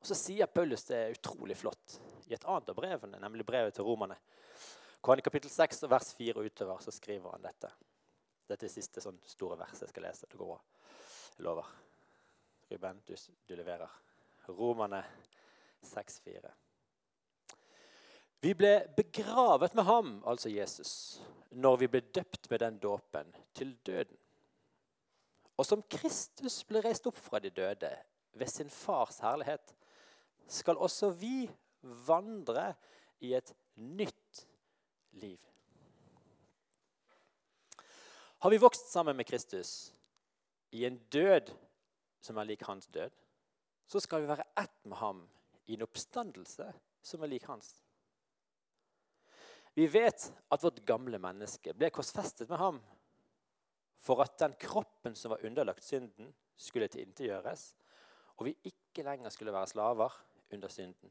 Og 0.01 0.09
Så 0.09 0.17
sier 0.17 0.49
Paulus 0.49 0.89
det 0.89 1.11
utrolig 1.13 1.61
flott 1.61 2.01
i 2.25 2.33
et 2.33 2.49
annet 2.49 2.73
av 2.73 2.81
brevene, 2.81 3.21
nemlig 3.21 3.45
brevet 3.45 3.77
til 3.77 3.85
romerne. 3.85 4.17
Hvor 5.01 5.17
I 5.17 5.23
kapittel 5.25 5.49
6 5.49 5.83
vers 5.89 6.13
4 6.13 6.37
og 6.37 6.45
utover 6.45 6.81
så 6.83 6.93
skriver 6.93 7.33
han 7.33 7.41
dette. 7.41 7.71
Dette 8.45 8.65
er 8.65 8.67
det 8.67 8.73
siste 8.73 9.01
sånn 9.01 9.17
store 9.25 9.57
verset 9.57 9.87
jeg 9.87 9.93
skal 9.95 10.05
lese. 10.05 10.27
Det 10.29 10.37
går 10.37 10.51
bra. 10.51 10.59
Jeg 11.37 11.45
lover. 11.47 11.71
Ruben, 12.71 12.99
du, 13.07 13.15
du 13.49 13.55
leverer. 13.57 13.95
Romerne 14.53 15.01
6,4. 15.89 16.51
Vi 18.41 18.53
ble 18.57 18.73
begravet 18.97 19.73
med 19.77 19.85
ham, 19.85 20.13
altså 20.25 20.49
Jesus, 20.49 20.93
når 21.53 21.81
vi 21.81 21.89
ble 21.93 22.01
døpt 22.13 22.49
med 22.49 22.61
den 22.63 22.77
dåpen, 22.81 23.33
til 23.53 23.75
døden. 23.85 24.17
Og 25.57 25.67
som 25.67 25.83
Kristus 25.93 26.61
ble 26.65 26.81
reist 26.81 27.05
opp 27.09 27.19
fra 27.21 27.41
de 27.41 27.51
døde 27.53 27.91
ved 28.33 28.49
sin 28.49 28.69
fars 28.73 29.19
herlighet, 29.21 29.75
skal 30.49 30.77
også 30.81 31.11
vi 31.17 31.45
vandre 32.07 32.71
i 33.21 33.35
et 33.37 33.53
nytt 33.77 34.45
liv. 35.11 35.39
Har 38.41 38.49
vi 38.49 38.57
vokst 38.57 38.87
sammen 38.91 39.17
med 39.17 39.27
Kristus 39.27 39.93
i 40.71 40.85
en 40.85 40.97
død 41.13 41.51
som 42.21 42.37
er 42.37 42.47
lik 42.49 42.63
hans 42.65 42.87
død, 42.87 43.11
så 43.87 43.99
skal 43.99 44.23
vi 44.23 44.31
være 44.31 44.47
ett 44.57 44.85
med 44.85 44.97
ham 44.97 45.21
i 45.67 45.75
en 45.75 45.85
oppstandelse 45.85 46.71
som 47.01 47.23
er 47.23 47.31
lik 47.33 47.45
hans. 47.49 47.75
Vi 49.73 49.87
vet 49.87 50.25
at 50.51 50.63
vårt 50.63 50.81
gamle 50.87 51.19
menneske 51.21 51.73
ble 51.77 51.91
korsfestet 51.93 52.49
med 52.49 52.59
ham 52.59 52.79
for 54.01 54.23
at 54.23 54.39
den 54.41 54.55
kroppen 54.59 55.15
som 55.15 55.35
var 55.35 55.45
underlagt 55.45 55.85
synden, 55.85 56.33
skulle 56.57 56.89
tilintetgjøres, 56.91 57.71
og 58.37 58.45
vi 58.45 58.51
ikke 58.69 59.05
lenger 59.05 59.29
skulle 59.33 59.53
være 59.53 59.69
slaver 59.71 60.17
under 60.53 60.69
synden. 60.69 61.09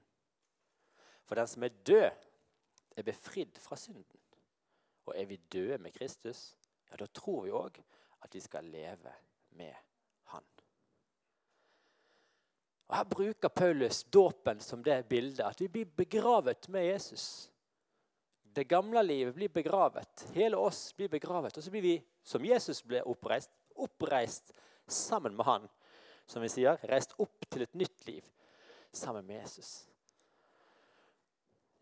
For 1.26 1.38
den 1.38 1.48
som 1.50 1.64
er 1.66 1.78
død, 1.86 2.28
er 2.96 3.06
befridd 3.06 3.58
fra 3.58 3.76
synden. 3.76 4.20
Og 5.06 5.14
er 5.16 5.26
vi 5.26 5.40
døde 5.52 5.78
med 5.78 5.92
Kristus, 5.94 6.56
ja, 6.90 6.96
da 6.96 7.06
tror 7.06 7.44
vi 7.46 7.54
òg 7.54 7.78
at 8.20 8.34
vi 8.34 8.42
skal 8.42 8.66
leve 8.70 9.12
med 9.58 9.74
Han. 10.34 10.44
Og 12.90 12.96
Her 12.96 13.04
bruker 13.04 13.48
Paulus 13.48 14.04
dåpen 14.04 14.60
som 14.60 14.82
det 14.82 15.08
bildet, 15.08 15.46
at 15.46 15.60
vi 15.60 15.68
blir 15.68 15.84
begravet 15.96 16.68
med 16.68 16.84
Jesus. 16.84 17.50
Det 18.42 18.66
gamle 18.68 19.02
livet 19.02 19.34
blir 19.34 19.48
begravet. 19.48 20.26
Hele 20.34 20.58
oss 20.58 20.92
blir 20.96 21.08
begravet. 21.08 21.56
Og 21.56 21.62
så 21.62 21.70
blir 21.70 21.82
vi, 21.82 21.94
som 22.22 22.44
Jesus 22.44 22.82
ble 22.82 23.02
oppreist, 23.06 23.50
oppreist 23.74 24.52
sammen 24.86 25.36
med 25.36 25.46
Han. 25.46 25.68
Som 26.26 26.42
vi 26.42 26.50
sier, 26.50 26.82
reist 26.90 27.14
opp 27.18 27.46
til 27.50 27.62
et 27.62 27.78
nytt 27.78 28.06
liv 28.06 28.26
sammen 28.92 29.26
med 29.26 29.38
Jesus. 29.38 29.89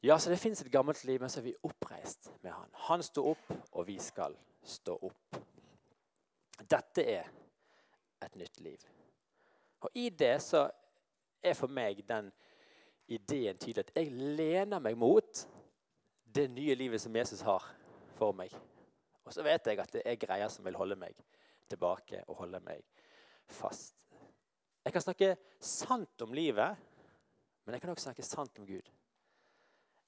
Ja, 0.01 0.19
så 0.19 0.31
det 0.31 0.39
fins 0.39 0.63
et 0.63 0.71
gammelt 0.71 1.05
liv, 1.05 1.21
men 1.21 1.31
så 1.31 1.41
er 1.41 1.49
vi 1.49 1.57
oppreist 1.67 2.31
med 2.43 2.53
han. 2.53 2.71
Han 2.87 3.03
står 3.03 3.33
opp, 3.33 3.49
og 3.73 3.87
vi 3.87 3.97
skal 4.03 4.37
stå 4.63 4.95
opp. 4.95 5.39
Dette 6.59 7.03
er 7.03 7.31
et 8.23 8.37
nytt 8.39 8.61
liv. 8.61 8.85
Og 9.81 9.99
i 9.99 10.09
det 10.11 10.37
så 10.43 10.69
er 11.43 11.55
for 11.59 11.71
meg 11.71 12.05
den 12.07 12.31
ideen 13.09 13.59
tydelig 13.59 13.87
at 13.87 13.95
jeg 13.97 14.13
lener 14.13 14.83
meg 14.83 14.99
mot 14.99 15.43
det 16.35 16.49
nye 16.53 16.77
livet 16.79 17.03
som 17.03 17.15
Jesus 17.17 17.43
har 17.47 17.65
for 18.19 18.35
meg. 18.37 18.53
Og 19.25 19.35
så 19.35 19.43
vet 19.47 19.67
jeg 19.67 19.81
at 19.83 19.95
det 19.95 20.03
er 20.07 20.21
greier 20.21 20.51
som 20.53 20.67
vil 20.67 20.79
holde 20.79 20.99
meg 20.99 21.17
tilbake 21.69 22.23
og 22.27 22.43
holde 22.45 22.61
meg 22.65 22.85
fast. 23.51 23.97
Jeg 24.85 24.95
kan 24.95 25.05
snakke 25.05 25.35
sant 25.61 26.23
om 26.23 26.33
livet, 26.33 26.77
men 27.65 27.75
jeg 27.75 27.83
kan 27.83 27.91
også 27.93 28.09
snakke 28.09 28.27
sant 28.27 28.59
om 28.63 28.67
Gud. 28.67 28.87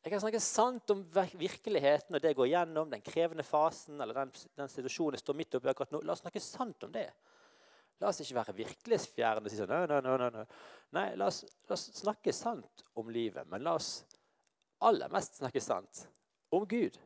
Jeg 0.00 0.14
kan 0.14 0.22
snakke 0.22 0.40
sant 0.40 0.92
om 0.94 1.02
virkeligheten 1.12 2.16
og 2.16 2.22
det 2.22 2.30
jeg 2.30 2.38
går 2.38 2.48
gjennom, 2.54 2.88
den 2.88 3.02
krevende 3.04 3.44
fasen 3.44 4.00
eller 4.00 4.16
den, 4.16 4.30
den 4.56 4.70
situasjonen 4.72 5.18
jeg 5.18 5.24
står 5.24 5.36
midt 5.36 5.56
oppi 5.58 5.68
akkurat 5.72 5.92
nå. 5.92 6.00
La 6.08 6.14
oss 6.14 6.22
snakke 6.24 6.40
sant 6.40 6.86
om 6.86 6.94
det. 6.94 7.10
La 8.00 8.08
oss 8.08 8.22
ikke 8.24 8.38
være 8.38 8.54
virkelighetsfjerne 8.62 9.44
og 9.44 9.52
si 9.52 9.58
sånn 9.58 9.68
nei, 9.74 9.82
nei, 9.90 10.00
nei, 10.00 10.30
nei. 10.32 10.44
nei 10.96 11.04
la, 11.20 11.28
oss, 11.28 11.42
la 11.68 11.76
oss 11.76 11.84
snakke 11.98 12.32
sant 12.32 12.84
om 12.96 13.10
livet, 13.12 13.44
men 13.52 13.66
la 13.66 13.74
oss 13.76 13.90
aller 14.88 15.12
mest 15.12 15.36
snakke 15.36 15.60
sant 15.60 16.06
om 16.56 16.64
Gud. 16.64 16.96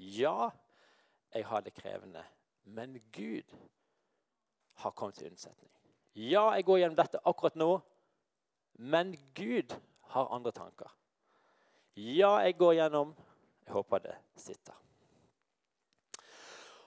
Ja, 0.00 0.48
jeg 1.34 1.44
har 1.50 1.66
det 1.66 1.74
krevende, 1.76 2.24
men 2.64 2.96
Gud 3.12 3.52
har 4.80 4.96
kommet 4.96 5.20
til 5.20 5.28
unnsetning. 5.28 5.68
Ja, 6.16 6.46
jeg 6.56 6.64
går 6.64 6.80
gjennom 6.80 6.96
dette 6.96 7.20
akkurat 7.28 7.60
nå, 7.60 7.74
men 8.80 9.12
Gud 9.36 9.76
har 10.14 10.32
andre 10.32 10.56
tanker. 10.56 10.96
Ja, 12.00 12.38
jeg 12.46 12.56
går 12.56 12.78
gjennom. 12.78 13.10
Jeg 13.66 13.74
håper 13.74 14.00
det 14.04 14.14
sitter. 14.40 14.76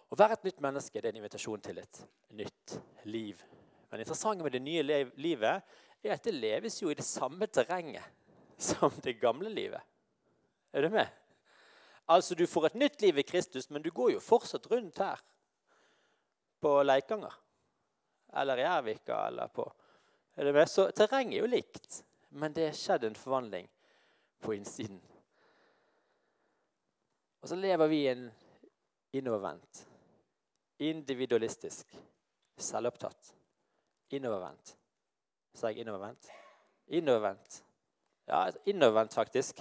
Å 0.10 0.17
være 0.17 0.38
et 0.38 0.48
nytt 0.48 0.62
menneske 0.63 1.01
det 1.01 1.10
er 1.10 1.13
en 1.13 1.20
invitasjon 1.22 1.62
til 1.62 1.82
et 1.82 2.00
nytt 2.38 2.75
liv. 3.10 3.41
Men 3.89 4.00
det 4.00 4.08
interessante 4.08 4.46
med 4.46 4.55
det 4.55 4.62
nye 4.63 5.03
livet 5.22 5.75
er 6.03 6.15
at 6.15 6.25
det 6.25 6.34
leves 6.34 6.79
jo 6.82 6.89
i 6.89 6.98
det 6.98 7.05
samme 7.05 7.46
terrenget 7.46 8.05
som 8.70 8.93
det 9.05 9.20
gamle 9.22 9.51
livet. 9.53 9.82
Er 10.74 10.88
du 10.88 10.89
med? 10.93 11.10
Altså, 12.10 12.36
Du 12.36 12.48
får 12.50 12.72
et 12.72 12.82
nytt 12.82 13.01
liv 13.01 13.17
i 13.22 13.27
Kristus, 13.27 13.70
men 13.70 13.82
du 13.82 13.91
går 13.91 14.15
jo 14.15 14.24
fortsatt 14.24 14.65
rundt 14.72 14.98
her 14.98 15.22
på 16.62 16.74
Leikanger. 16.84 17.38
Eller 18.34 18.58
i 18.58 18.65
Ervika 18.65 19.27
eller 19.27 19.48
på 19.53 19.70
er 20.36 20.46
du 20.46 20.53
med? 20.53 20.65
Så 20.70 20.88
terrenget 20.91 21.38
er 21.38 21.43
jo 21.43 21.53
likt, 21.53 22.00
men 22.34 22.53
det 22.53 22.63
er 22.65 22.77
skjedd 22.77 23.03
en 23.05 23.17
forvandling 23.17 23.67
på 24.43 24.55
innsiden. 24.57 25.01
Og 27.43 27.50
så 27.50 27.55
lever 27.59 27.88
vi 27.91 28.05
en 28.07 28.27
innovervendt, 29.13 29.88
individualistisk, 30.79 31.97
selvopptatt, 32.57 33.33
innovervendt. 34.15 34.75
Sa 35.53 35.69
jeg 35.69 35.83
innovervendt? 35.83 36.29
Innovervendt. 36.88 37.63
Ja, 38.27 38.47
innovervendt, 38.65 39.13
faktisk. 39.13 39.59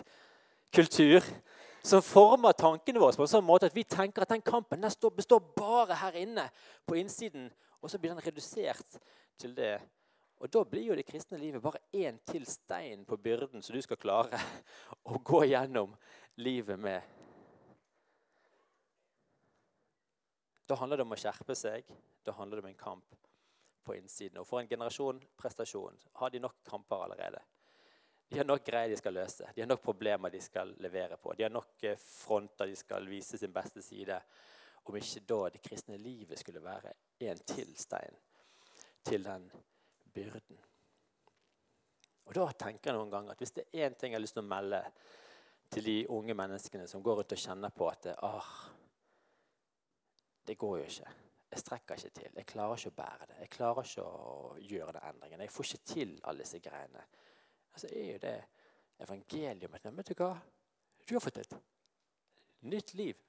Kultur 0.73 1.21
som 1.83 2.03
former 2.03 2.55
tankene 2.55 3.03
våre 3.03 3.17
på 3.19 3.27
en 3.27 3.33
sånn 3.33 3.45
måte 3.45 3.67
at 3.69 3.77
vi 3.77 3.85
tenker 3.85 4.23
at 4.23 4.31
den 4.31 4.45
kampen 4.47 4.87
består 5.17 5.43
bare 5.57 5.99
her 5.99 6.19
inne 6.23 6.47
på 6.87 6.97
innsiden. 7.01 7.51
Og 7.83 7.91
så 7.91 7.99
blir 7.99 8.15
den 8.15 8.23
redusert 8.23 8.99
til 9.39 9.57
det 9.57 9.81
og 10.43 10.51
Da 10.51 10.65
blir 10.67 10.89
jo 10.89 10.95
det 10.99 11.07
kristne 11.07 11.39
livet 11.39 11.63
bare 11.63 11.79
én 11.95 12.17
til 12.27 12.43
stein 12.51 13.05
på 13.07 13.17
byrden 13.17 13.63
som 13.63 13.77
du 13.77 13.83
skal 13.85 14.01
klare 14.03 14.41
å 15.11 15.21
gå 15.23 15.45
gjennom 15.47 15.95
livet 16.43 16.81
med. 16.83 17.03
Da 20.67 20.75
handler 20.81 20.99
det 20.99 21.07
om 21.07 21.15
å 21.15 21.21
skjerpe 21.21 21.55
seg. 21.55 21.87
Da 22.27 22.35
handler 22.35 22.59
det 22.59 22.67
om 22.67 22.73
en 22.73 22.81
kamp 22.81 23.15
på 23.87 23.95
innsiden. 23.95 24.41
Og 24.43 24.49
For 24.49 24.59
en 24.59 24.71
generasjon 24.71 25.23
prestasjon 25.39 26.03
har 26.19 26.35
de 26.35 26.43
nok 26.43 26.59
kamper 26.67 27.07
allerede. 27.07 27.43
De 28.27 28.41
har 28.41 28.49
nok 28.49 28.67
greier 28.67 28.91
de 28.91 28.99
skal 28.99 29.15
løse. 29.15 29.47
De 29.55 29.63
har 29.63 29.71
nok 29.71 29.83
problemer 29.85 30.33
de 30.33 30.43
skal 30.43 30.75
levere 30.83 31.23
på. 31.23 31.37
De 31.39 31.47
har 31.47 31.55
nok 31.55 31.87
eh, 31.87 31.99
fronter 32.03 32.67
de 32.67 32.79
skal 32.83 33.07
vise 33.07 33.39
sin 33.39 33.55
beste 33.55 33.83
side. 33.85 34.19
Om 34.83 34.99
ikke 34.99 35.27
da 35.29 35.43
det 35.55 35.63
kristne 35.63 36.03
livet 36.03 36.41
skulle 36.41 36.65
være 36.65 36.97
en 37.29 37.43
til 37.47 37.77
stein 37.79 38.17
til 39.07 39.23
den 39.27 39.47
byrden. 40.15 40.61
Og 42.25 42.35
Da 42.35 42.47
tenker 42.53 42.91
jeg 42.91 42.99
noen 42.99 43.11
ganger 43.11 43.35
at 43.35 43.43
hvis 43.43 43.57
det 43.57 43.67
er 43.73 43.89
én 43.89 43.97
ting 43.99 44.13
jeg 44.13 44.19
har 44.19 44.23
lyst 44.23 44.39
til 44.39 44.45
å 44.45 44.49
melde 44.49 44.83
til 45.73 45.85
de 45.85 45.97
unge 46.13 46.37
menneskene 46.37 46.87
som 46.89 47.03
går 47.03 47.19
rundt 47.21 47.35
og 47.35 47.43
kjenner 47.43 47.73
på 47.75 47.89
at 47.89 48.07
det, 48.07 48.15
ah, 48.23 48.53
det 50.47 50.57
går 50.59 50.79
jo 50.79 50.87
ikke. 50.87 51.13
Jeg 51.53 51.61
strekker 51.61 52.01
ikke 52.01 52.21
til. 52.21 52.31
Jeg 52.37 52.49
klarer 52.49 52.79
ikke 52.81 52.93
å 52.93 52.97
bære 52.97 53.27
det. 53.29 53.39
Jeg 53.43 53.53
klarer 53.53 53.89
ikke 53.89 54.05
å 54.07 54.55
gjøre 54.61 54.95
den 54.97 55.09
endringen. 55.11 55.45
Jeg 55.45 55.53
får 55.53 55.69
ikke 55.69 55.91
til 55.93 56.15
alle 56.25 56.47
disse 56.47 56.61
greiene. 56.65 57.05
Altså 57.73 57.91
er 57.93 58.09
jo 58.13 58.23
det 58.23 58.39
evangelium 59.05 59.77
at 59.77 59.91
vet 59.91 60.13
du 60.13 60.15
hva? 60.23 60.33
Du 61.09 61.15
har 61.15 61.25
fått 61.25 61.43
et 61.43 61.55
nytt 62.73 62.95
liv. 62.95 63.21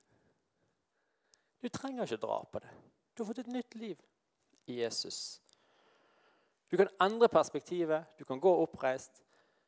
Du 1.59 1.69
trenger 1.69 2.03
ikke 2.07 2.23
dra 2.23 2.39
på 2.51 2.59
det. 2.63 2.71
Du 3.13 3.23
har 3.23 3.29
fått 3.29 3.43
et 3.43 3.51
nytt 3.51 3.75
liv 3.75 3.99
i 4.67 4.79
Jesus. 4.81 5.41
Du 6.73 6.77
kan 6.77 6.89
endre 7.01 7.27
perspektivet. 7.29 8.03
Du 8.17 8.25
kan 8.25 8.39
gå 8.39 8.51
oppreist 8.63 9.21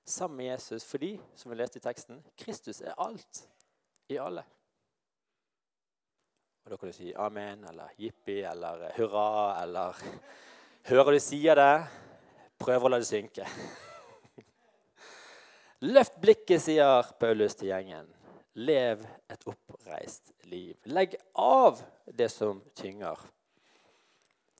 sammen 0.04 0.38
med 0.38 0.46
Jesus 0.46 0.86
fordi, 0.90 1.20
som 1.36 1.52
vi 1.52 1.58
leste 1.60 1.78
i 1.78 1.84
teksten, 1.84 2.24
Kristus 2.38 2.80
er 2.82 2.96
alt 2.98 3.44
i 4.10 4.18
alle. 4.18 4.42
Og 6.66 6.72
Da 6.72 6.80
kan 6.82 6.90
du 6.90 6.96
si 6.98 7.14
amen 7.14 7.62
eller 7.70 7.94
jippi 8.02 8.40
eller 8.42 8.88
hurra 8.98 9.62
eller 9.62 10.02
Hører 10.90 11.12
du 11.12 11.20
sier 11.20 11.62
det, 11.62 11.86
prøv 12.58 12.90
å 12.90 12.90
la 12.90 12.98
det 12.98 13.12
synke. 13.12 13.46
Løft 15.94 16.18
blikket, 16.26 16.62
sier 16.62 17.14
Paulus 17.22 17.54
til 17.54 17.70
gjengen. 17.70 18.10
Lev 18.58 19.06
et 19.30 19.50
oppreist 19.54 20.34
liv. 20.50 20.74
Legg 20.90 21.14
av 21.38 21.86
det 22.10 22.34
som 22.34 22.66
tynger. 22.74 23.22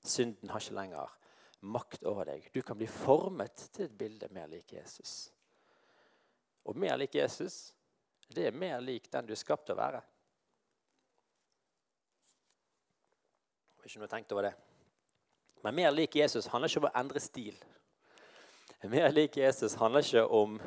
Synden 0.06 0.54
har 0.54 0.62
ikke 0.62 0.82
lenger 0.84 1.22
makt 1.66 2.04
over 2.04 2.26
deg. 2.26 2.50
Du 2.54 2.62
kan 2.62 2.78
bli 2.78 2.88
formet 2.88 3.68
til 3.74 3.88
et 3.88 3.98
bilde 3.98 4.30
mer 4.34 4.48
lik 4.48 4.74
Jesus. 4.74 5.32
Og 6.66 6.78
mer 6.78 6.98
lik 6.98 7.16
Jesus, 7.16 7.74
det 8.28 8.48
er 8.48 8.58
mer 8.58 8.80
lik 8.82 9.10
den 9.12 9.28
du 9.28 9.34
er 9.34 9.40
skapt 9.40 9.68
til 9.68 9.76
å 9.76 9.82
være. 9.82 10.02
Har 13.78 13.90
ikke 13.90 14.02
noe 14.02 14.14
tenkt 14.14 14.34
over 14.34 14.50
det. 14.50 14.56
Men 15.66 15.78
mer 15.78 15.94
lik 15.94 16.16
Jesus 16.18 16.50
handler 16.54 16.70
ikke 16.70 16.84
om 16.84 16.90
å 16.90 16.96
endre 17.02 17.22
stil. 17.22 17.58
Mer 18.86 19.12
lik 19.14 19.38
Jesus 19.38 19.78
handler 19.82 20.06
ikke 20.06 20.26
om, 20.26 20.58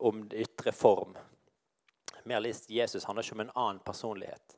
om 0.00 0.22
ytre 0.32 0.72
form. 0.72 1.16
Mer 2.24 2.40
lik 2.40 2.68
Jesus 2.72 3.04
handler 3.04 3.24
ikke 3.24 3.36
om 3.36 3.44
en 3.46 3.54
annen 3.54 3.80
personlighet. 3.84 4.56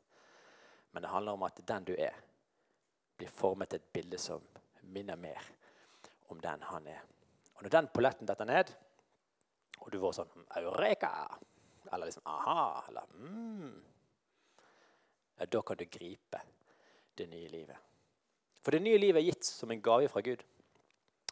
Men 0.91 1.03
det 1.03 1.15
handler 1.15 1.39
om 1.39 1.47
at 1.47 1.63
den 1.67 1.87
du 1.91 1.95
er, 1.95 2.15
blir 3.19 3.31
formet 3.35 3.71
til 3.71 3.83
et 3.83 3.93
bilde 3.93 4.19
som 4.23 4.43
minner 4.83 5.19
mer 5.19 5.58
om 6.33 6.41
den 6.41 6.63
han 6.71 6.87
er. 6.87 7.03
Og 7.57 7.65
Når 7.65 7.75
den 7.75 7.91
polletten 7.95 8.29
detter 8.29 8.49
ned, 8.49 8.71
og 9.81 9.91
du 9.93 9.99
får 10.03 10.19
sånn 10.21 10.47
Eureka! 10.61 11.11
Eller 11.89 12.11
liksom 12.11 12.27
aha! 12.29 12.85
Eller 12.89 13.07
mm, 13.17 13.77
ja, 15.39 15.47
Da 15.47 15.63
kan 15.63 15.79
du 15.79 15.87
gripe 15.89 16.43
det 17.19 17.27
nye 17.31 17.49
livet. 17.49 17.77
For 18.63 18.75
det 18.75 18.83
nye 18.85 19.01
livet 19.01 19.23
er 19.23 19.31
gitt 19.31 19.49
som 19.49 19.71
en 19.73 19.83
gave 19.83 20.11
fra 20.13 20.23
Gud. 20.23 20.43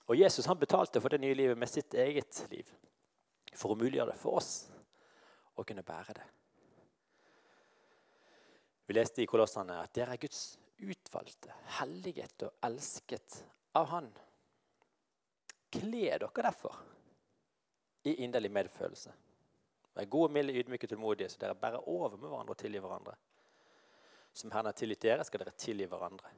Og 0.06 0.16
Jesus 0.16 0.46
han 0.46 0.58
betalte 0.58 1.02
for 1.02 1.12
det 1.12 1.20
nye 1.20 1.36
livet 1.36 1.58
med 1.58 1.70
sitt 1.70 1.94
eget 1.94 2.38
liv. 2.50 2.68
For 3.56 3.74
å 3.74 3.78
muliggjøre 3.78 4.14
det 4.14 4.20
for 4.20 4.38
oss 4.40 4.52
å 5.56 5.64
kunne 5.66 5.84
bære 5.86 6.16
det. 6.16 6.26
Vi 8.86 8.94
leste 8.94 9.24
i 9.24 9.26
Kolossene 9.26 9.80
at 9.82 9.94
dere 9.96 10.14
er 10.14 10.22
Guds 10.22 10.56
utvalgte, 10.78 11.54
helliget 11.80 12.44
og 12.46 12.54
elsket 12.68 13.40
av 13.76 13.88
Han. 13.90 14.10
Kle 15.76 16.18
dere 16.18 16.42
derfor 16.42 16.76
i 18.06 18.14
inderlig 18.24 18.50
medfølelse. 18.50 19.12
Vær 19.96 20.08
gode, 20.12 20.32
milde, 20.32 20.52
ydmyke, 20.52 20.86
tålmodige, 20.86 21.28
så 21.32 21.40
dere 21.40 21.56
bærer 21.58 21.88
over 21.88 22.16
med 22.16 22.28
hverandre 22.28 22.54
og 22.54 22.60
tilgir 22.60 22.84
hverandre. 22.84 23.14
Som 24.36 24.52
Herren 24.52 24.68
har 24.68 24.76
tilgitt 24.76 25.02
dere, 25.02 25.24
skal 25.24 25.40
dere 25.42 25.56
tilgi 25.56 25.88
hverandre. 25.88 26.32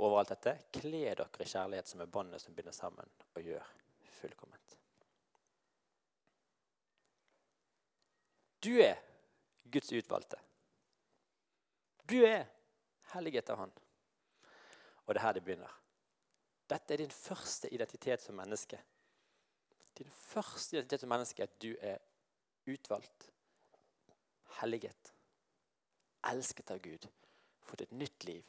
Over 0.00 0.20
alt 0.20 0.34
dette, 0.34 0.56
kle 0.76 1.00
dere 1.08 1.26
i 1.40 1.48
kjærlighet 1.48 1.88
som 1.88 2.04
er 2.04 2.12
båndet 2.12 2.42
som 2.42 2.54
binder 2.56 2.76
sammen 2.76 3.08
og 3.34 3.42
gjør 3.44 3.72
fullkomment. 4.20 4.76
Du 8.60 8.74
er 8.84 9.00
Guds 9.72 9.92
utvalgte. 9.92 10.36
Du 12.04 12.18
er 12.26 12.44
helliget 13.14 13.50
av 13.50 13.64
Han. 13.64 13.72
Og 15.06 15.14
det 15.14 15.20
er 15.20 15.26
her 15.26 15.36
det 15.36 15.44
begynner. 15.46 15.79
Dette 16.70 16.94
er 16.94 17.02
din 17.02 17.10
første 17.10 17.70
identitet 17.74 18.22
som 18.22 18.36
menneske. 18.38 18.78
Din 19.98 20.10
første 20.10 20.76
identitet 20.76 21.02
som 21.02 21.10
menneske 21.10 21.42
er 21.42 21.48
at 21.48 21.62
du 21.62 21.72
er 21.80 21.98
utvalgt, 22.70 23.30
helliget, 24.60 25.14
elsket 26.30 26.70
av 26.70 26.78
Gud, 26.84 27.08
fått 27.66 27.82
et 27.86 27.96
nytt 27.96 28.24
liv. 28.28 28.44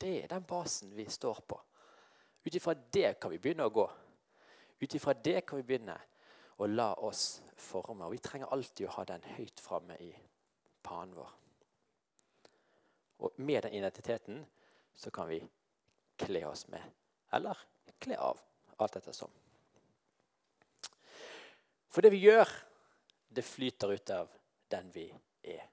Det 0.00 0.14
er 0.22 0.30
den 0.32 0.46
basen 0.48 0.94
vi 0.96 1.04
står 1.10 1.42
på. 1.48 1.58
Ut 2.44 2.54
ifra 2.54 2.74
det 2.74 3.18
kan 3.20 3.30
vi 3.30 3.38
begynne 3.38 3.68
å 3.68 3.74
gå. 3.74 3.84
Ut 4.80 4.94
ifra 4.94 5.14
det 5.14 5.44
kan 5.46 5.60
vi 5.60 5.66
begynne 5.66 5.98
å 6.56 6.66
la 6.66 6.92
oss 7.04 7.42
forme. 7.56 8.06
Og 8.06 8.16
vi 8.16 8.22
trenger 8.22 8.50
alltid 8.50 8.88
å 8.88 8.96
ha 8.96 9.04
den 9.12 9.28
høyt 9.36 9.60
framme 9.60 9.98
i 10.00 10.10
panen 10.82 11.14
vår. 11.14 11.36
Og 13.22 13.38
med 13.38 13.62
den 13.62 13.78
identiteten 13.78 14.42
så 14.94 15.12
kan 15.14 15.28
vi 15.30 15.38
kle 16.18 16.46
oss 16.48 16.66
med 16.72 17.01
eller 17.32 17.58
kle 18.02 18.18
av. 18.18 18.40
Alt 18.82 18.96
etter 18.98 19.14
som. 19.14 19.30
For 21.92 22.04
det 22.04 22.12
vi 22.14 22.22
gjør, 22.24 22.48
det 23.28 23.44
flyter 23.44 23.92
ut 23.92 24.10
av 24.14 24.32
den 24.72 24.90
vi 24.94 25.06
er. 25.44 25.66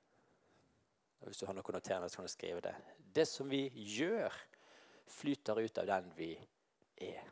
Hvis 1.24 1.42
du 1.42 1.48
har 1.48 1.56
noe 1.56 1.76
noterende, 1.76 2.10
så 2.10 2.20
kan 2.20 2.28
du 2.28 2.32
skrive 2.32 2.64
det. 2.64 2.76
Det 2.98 3.26
som 3.28 3.50
vi 3.52 3.66
gjør, 3.96 4.34
flyter 5.10 5.60
ut 5.60 5.82
av 5.82 5.88
den 5.90 6.12
vi 6.16 6.34
er. 7.08 7.24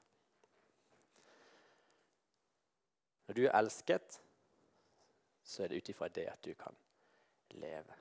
Når 3.27 3.35
du 3.35 3.43
er 3.45 3.55
elsket, 3.59 4.19
så 5.43 5.63
er 5.63 5.71
det 5.71 5.81
ut 5.81 5.89
ifra 5.91 6.07
det 6.11 6.27
at 6.31 6.43
du 6.43 6.53
kan 6.59 6.75
leve. 7.59 7.95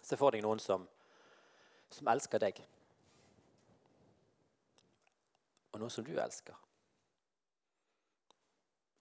Se 0.00 0.16
for 0.16 0.32
deg 0.32 0.44
noen 0.44 0.60
som, 0.62 0.84
som 1.92 2.08
elsker 2.12 2.40
deg. 2.40 2.60
Og 5.76 5.82
noen 5.82 5.92
som 5.92 6.04
du 6.04 6.14
elsker. 6.16 6.56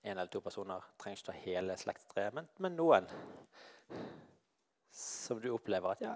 En 0.06 0.18
eller 0.18 0.30
to 0.30 0.42
personer 0.44 0.84
trenger 1.00 1.18
ikke 1.18 1.30
ta 1.32 1.38
hele 1.40 1.78
slektstreet, 1.80 2.36
men, 2.36 2.50
men, 2.62 2.76
noen 2.78 3.08
som 4.96 5.40
du 5.42 5.48
opplever 5.54 5.96
at 5.96 6.04
ja, 6.04 6.12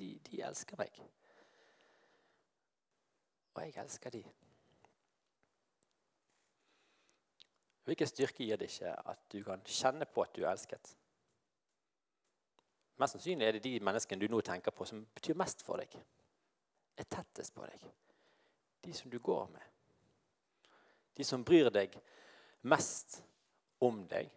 de, 0.00 0.10
de 0.26 0.42
elsker 0.44 0.78
meg. 0.80 0.98
Og 3.54 3.62
jeg 3.64 3.76
elsker 3.80 4.14
de. 4.14 4.24
Hvilken 7.88 8.10
styrke 8.10 8.44
gir 8.44 8.60
det 8.60 8.68
ikke 8.68 8.92
at 9.14 9.22
du 9.32 9.38
kan 9.46 9.62
kjenne 9.64 10.10
på 10.10 10.26
at 10.26 10.34
du 10.36 10.42
er 10.42 10.50
elsket? 10.50 10.92
Mest 12.98 13.14
sannsynlig 13.14 13.46
er 13.46 13.56
det 13.56 13.64
de 13.64 13.78
menneskene 13.80 14.26
du 14.26 14.28
nå 14.34 14.42
tenker 14.44 14.74
på, 14.74 14.84
som 14.90 15.06
betyr 15.14 15.38
mest 15.38 15.62
for 15.64 15.80
deg. 15.80 15.96
Er 16.98 17.08
tettest 17.08 17.54
på 17.54 17.64
deg 17.64 17.88
de 18.80 18.92
som 18.94 19.10
du 19.10 19.18
går 19.18 19.48
med. 19.52 19.62
De 21.14 21.24
som 21.24 21.44
bryr 21.44 21.70
deg 21.74 21.94
mest 22.70 23.22
om 23.82 24.04
deg. 24.08 24.30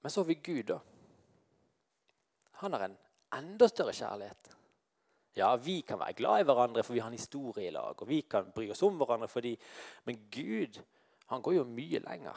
Men 0.00 0.10
så 0.10 0.20
har 0.20 0.30
vi 0.30 0.34
Gud, 0.34 0.66
da. 0.66 0.80
Han 2.62 2.72
har 2.72 2.86
en 2.86 2.96
enda 3.36 3.68
større 3.68 3.92
kjærlighet. 3.92 4.56
Ja, 5.38 5.56
vi 5.56 5.80
kan 5.86 6.00
være 6.00 6.16
glad 6.18 6.40
i 6.40 6.46
hverandre, 6.48 6.82
for 6.82 6.96
vi 6.96 7.00
har 7.00 7.12
en 7.12 7.18
historie 7.18 7.68
i 7.68 7.74
lag. 7.74 8.00
Og 8.02 8.08
vi 8.08 8.22
kan 8.22 8.50
bry 8.54 8.70
oss 8.72 8.82
om 8.82 8.96
hverandre 9.00 9.28
fordi 9.28 9.54
Men 10.04 10.26
Gud, 10.32 10.80
han 11.26 11.42
går 11.42 11.54
jo 11.54 11.64
mye 11.64 12.00
lenger. 12.04 12.36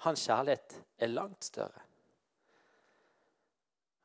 Hans 0.00 0.24
kjærlighet 0.26 0.78
er 0.98 1.12
langt 1.12 1.44
større. 1.44 1.82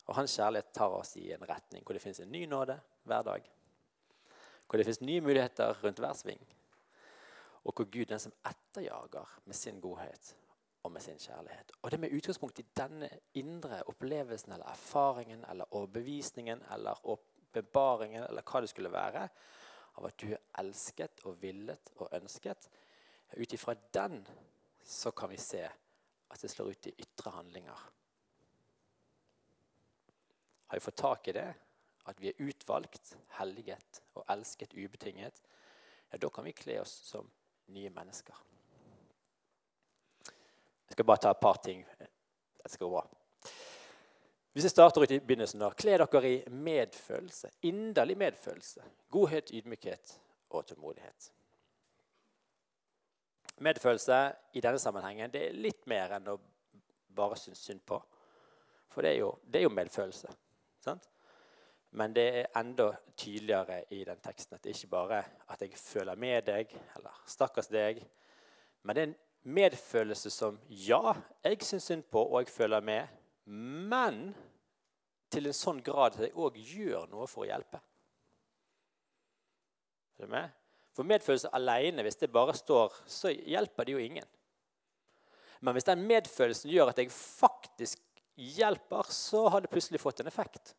Og 0.06 0.16
hans 0.16 0.36
kjærlighet 0.36 0.74
tar 0.74 0.94
oss 0.94 1.16
i 1.18 1.32
en 1.34 1.46
retning 1.48 1.86
hvor 1.86 1.94
det 1.94 2.02
fins 2.02 2.20
en 2.20 2.32
ny 2.32 2.44
nåde, 2.46 2.76
hver 3.06 3.26
dag. 3.26 3.52
Hvor 4.66 4.78
det 4.78 4.86
fins 4.86 5.02
nye 5.02 5.22
muligheter 5.22 5.78
rundt 5.84 6.00
hver 6.00 6.14
sving. 6.14 6.42
Og 7.64 7.74
hvor 7.74 7.86
Gud 7.90 8.06
den 8.06 8.20
som 8.20 8.34
etterjager 8.46 9.40
med 9.46 9.56
sin 9.56 9.80
godhet 9.82 10.36
og 10.84 10.92
med 10.92 11.02
sin 11.02 11.20
kjærlighet. 11.20 11.72
Og 11.82 11.92
det 11.92 12.00
med 12.00 12.14
utgangspunkt 12.14 12.60
i 12.60 12.68
denne 12.78 13.10
indre 13.34 13.82
opplevelsen 13.90 14.52
eller 14.52 14.70
erfaringen 14.70 15.46
eller 15.50 15.74
overbevisningen 15.74 16.62
eller 16.72 17.02
åpenbaringen 17.04 18.24
eller 18.24 18.46
hva 18.46 18.62
det 18.62 18.70
skulle 18.70 18.92
være, 18.94 19.28
av 19.96 20.06
at 20.06 20.18
du 20.22 20.28
er 20.34 20.44
elsket 20.60 21.24
og 21.26 21.40
villet 21.42 21.92
og 21.96 22.14
ønsket. 22.14 22.70
Ut 23.38 23.54
ifra 23.54 23.74
den 23.94 24.22
så 24.86 25.12
kan 25.12 25.32
vi 25.32 25.42
se 25.42 25.64
at 25.66 26.42
det 26.42 26.52
slår 26.52 26.76
ut 26.76 26.88
i 26.88 26.96
ytre 27.02 27.32
handlinger. 27.32 27.86
Har 30.68 30.78
vi 30.78 30.84
fått 30.84 31.02
tak 31.02 31.28
i 31.28 31.36
det, 31.38 31.48
at 32.06 32.22
vi 32.22 32.30
er 32.30 32.42
utvalgt, 32.46 33.16
helliget 33.40 34.02
og 34.14 34.26
elsket 34.30 34.74
ubetinget, 34.78 35.42
ja, 36.12 36.18
da 36.22 36.30
kan 36.30 36.46
vi 36.46 36.54
kle 36.54 36.80
oss 36.82 36.94
som 37.10 37.30
nye 37.74 37.90
mennesker. 37.90 38.36
Jeg 40.86 40.98
skal 40.98 41.08
bare 41.10 41.24
ta 41.24 41.32
et 41.34 41.42
par 41.42 41.58
ting. 41.66 41.82
Det 41.98 42.72
skal 42.72 42.86
gå 42.86 42.92
bra. 42.94 43.06
Hvis 44.54 44.64
jeg 44.64 44.72
starter 44.72 45.02
ut 45.02 45.12
i 45.12 45.20
begynnelsen, 45.20 45.60
da, 45.60 45.72
kle 45.76 45.98
dere 46.00 46.30
i 46.30 46.44
medfølelse. 46.48 47.50
Inderlig 47.68 48.16
medfølelse. 48.18 48.86
Godhet, 49.12 49.52
ydmykhet 49.52 50.14
og 50.50 50.66
tålmodighet. 50.70 51.32
Medfølelse 53.66 54.20
i 54.54 54.62
denne 54.64 54.80
sammenhengen 54.80 55.34
det 55.34 55.42
er 55.48 55.58
litt 55.60 55.84
mer 55.88 56.16
enn 56.16 56.30
å 56.32 56.38
bare 57.16 57.40
synes 57.40 57.66
synd 57.66 57.84
på. 57.88 58.00
For 58.92 59.04
det 59.04 59.16
er 59.16 59.22
jo, 59.26 59.34
det 59.44 59.60
er 59.60 59.68
jo 59.68 59.76
medfølelse. 59.76 60.32
Sant? 60.84 61.10
Men 61.96 62.12
det 62.16 62.26
er 62.40 62.50
enda 62.60 62.90
tydeligere 63.16 63.86
i 63.96 64.02
den 64.04 64.20
teksten 64.20 64.58
at 64.58 64.66
det 64.66 64.74
ikke 64.76 64.92
bare 64.92 65.22
at 65.48 65.62
jeg 65.64 65.78
føler 65.80 66.20
med 66.20 66.44
deg, 66.50 66.74
eller 66.98 67.22
stakkars 67.30 67.72
deg, 67.72 68.02
men 68.84 68.96
det 68.96 69.04
er 69.04 69.08
en 69.08 69.16
medfølelse 69.56 70.32
som 70.34 70.58
ja, 70.68 71.16
jeg 71.46 71.64
syns 71.64 71.88
synd 71.88 72.04
på, 72.12 72.20
og 72.20 72.42
jeg 72.44 72.52
føler 72.52 72.84
med, 72.84 73.16
men 73.46 74.20
til 75.32 75.48
en 75.48 75.56
sånn 75.56 75.82
grad 75.86 76.18
at 76.18 76.28
jeg 76.28 76.36
òg 76.36 76.60
gjør 76.60 77.08
noe 77.14 77.30
for 77.32 77.46
å 77.46 77.50
hjelpe. 77.50 77.80
Er 80.20 80.28
du 80.28 80.36
med? 80.36 80.62
For 80.96 81.08
medfølelse 81.08 81.52
alene, 81.56 82.04
hvis 82.04 82.20
det 82.20 82.32
bare 82.32 82.56
står, 82.56 82.94
så 83.08 83.32
hjelper 83.32 83.88
det 83.88 83.96
jo 83.96 84.04
ingen. 84.04 84.28
Men 85.64 85.76
hvis 85.76 85.88
den 85.88 86.04
medfølelsen 86.08 86.72
gjør 86.72 86.92
at 86.92 87.00
jeg 87.00 87.12
faktisk 87.12 88.04
hjelper, 88.36 89.08
så 89.12 89.48
har 89.48 89.64
det 89.64 89.72
plutselig 89.72 90.04
fått 90.04 90.20
en 90.24 90.32
effekt 90.32 90.76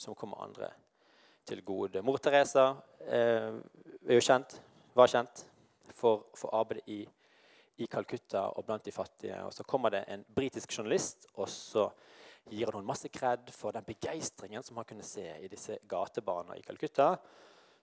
som 0.00 0.16
kommer 0.16 0.40
andre 0.42 0.70
til 1.46 1.62
gode. 1.66 2.02
Mor 2.04 2.20
Teresa 2.22 2.70
eh, 3.04 3.52
er 4.06 4.16
jo 4.16 4.24
kjent, 4.24 4.56
var 4.96 5.10
kjent 5.12 5.44
for, 5.92 6.24
for 6.36 6.54
arbeidet 6.56 6.88
i, 6.88 7.00
i 7.80 7.88
Calcutta 7.90 8.46
og 8.54 8.64
blant 8.68 8.86
de 8.86 8.94
fattige. 8.94 9.36
Og 9.44 9.52
Så 9.52 9.66
kommer 9.68 9.92
det 9.92 10.04
en 10.08 10.24
britisk 10.24 10.72
journalist, 10.78 11.28
og 11.34 11.48
så 11.48 11.88
gir 12.50 12.72
hun 12.74 12.86
masse 12.86 13.08
kred 13.12 13.52
for 13.54 13.76
den 13.76 13.84
begeistringen 13.86 14.64
som 14.64 14.80
han 14.80 14.88
kunne 14.88 15.06
se 15.06 15.26
i 15.38 15.48
disse 15.50 15.78
gatebarna 15.88 16.56
i 16.56 16.64
Calcutta, 16.64 17.12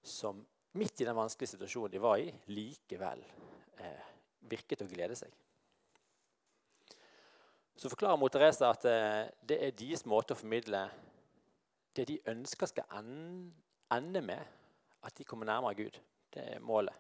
som 0.04 0.42
midt 0.78 1.02
i 1.02 1.08
den 1.08 1.18
vanskelige 1.18 1.54
situasjonen 1.56 1.94
de 1.94 2.02
var 2.02 2.22
i, 2.22 2.32
likevel 2.54 3.22
eh, 3.82 4.08
virket 4.50 4.84
å 4.84 4.90
glede 4.90 5.18
seg. 5.18 5.34
Så 7.78 7.92
forklarer 7.94 8.18
mot 8.18 8.34
Teresa 8.34 8.72
at 8.74 8.86
eh, 8.90 9.28
det 9.46 9.60
er 9.62 9.78
deres 9.78 10.06
måte 10.10 10.34
å 10.34 10.40
formidle 10.40 10.88
det 11.98 12.06
de 12.10 12.20
ønsker 12.30 12.70
skal 12.70 13.00
ende 13.92 14.22
med, 14.22 14.44
at 15.04 15.18
de 15.18 15.26
kommer 15.26 15.46
nærmere 15.50 15.76
Gud. 15.76 16.00
Det 16.34 16.44
er 16.44 16.60
målet. 16.60 16.94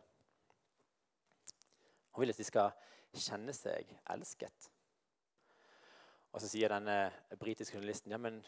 Hun 2.11 2.23
vil 2.23 2.33
at 2.33 2.39
de 2.39 2.47
skal 2.47 2.71
kjenne 3.13 3.53
seg 3.53 3.91
elsket. 4.09 4.69
Og 6.33 6.41
så 6.41 6.49
sier 6.49 6.73
denne 6.73 7.11
britiske 7.39 7.77
journalisten 7.77 8.13
ja, 8.13 8.19
men 8.21 8.41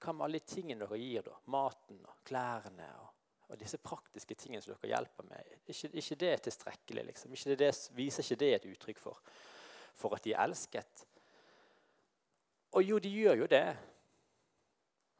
hva 0.00 0.14
med 0.16 0.24
alle 0.24 0.40
de 0.40 0.48
tingene 0.48 0.86
dere 0.86 0.98
gir, 0.98 1.26
da? 1.26 1.36
Maten 1.52 1.98
og 2.08 2.22
klærne 2.26 2.86
og, 3.02 3.10
og 3.50 3.58
disse 3.60 3.78
praktiske 3.82 4.36
tingene 4.38 4.62
som 4.64 4.72
dere 4.72 4.94
hjelper 4.94 5.26
med. 5.28 5.50
Ikke, 5.66 5.90
ikke 6.00 6.18
det 6.22 6.30
er 6.32 6.44
tilstrekkelig? 6.46 7.04
liksom. 7.10 7.34
Ikke 7.36 7.58
det, 7.60 7.70
viser 7.98 8.24
ikke 8.24 8.40
det 8.40 8.50
et 8.54 8.68
uttrykk 8.70 9.02
for, 9.02 9.20
for 10.00 10.16
at 10.16 10.24
de 10.24 10.32
er 10.32 10.42
elsket? 10.46 11.04
Og 12.78 12.86
jo, 12.86 12.98
de 13.02 13.10
gjør 13.12 13.42
jo 13.42 13.50
det. 13.50 13.66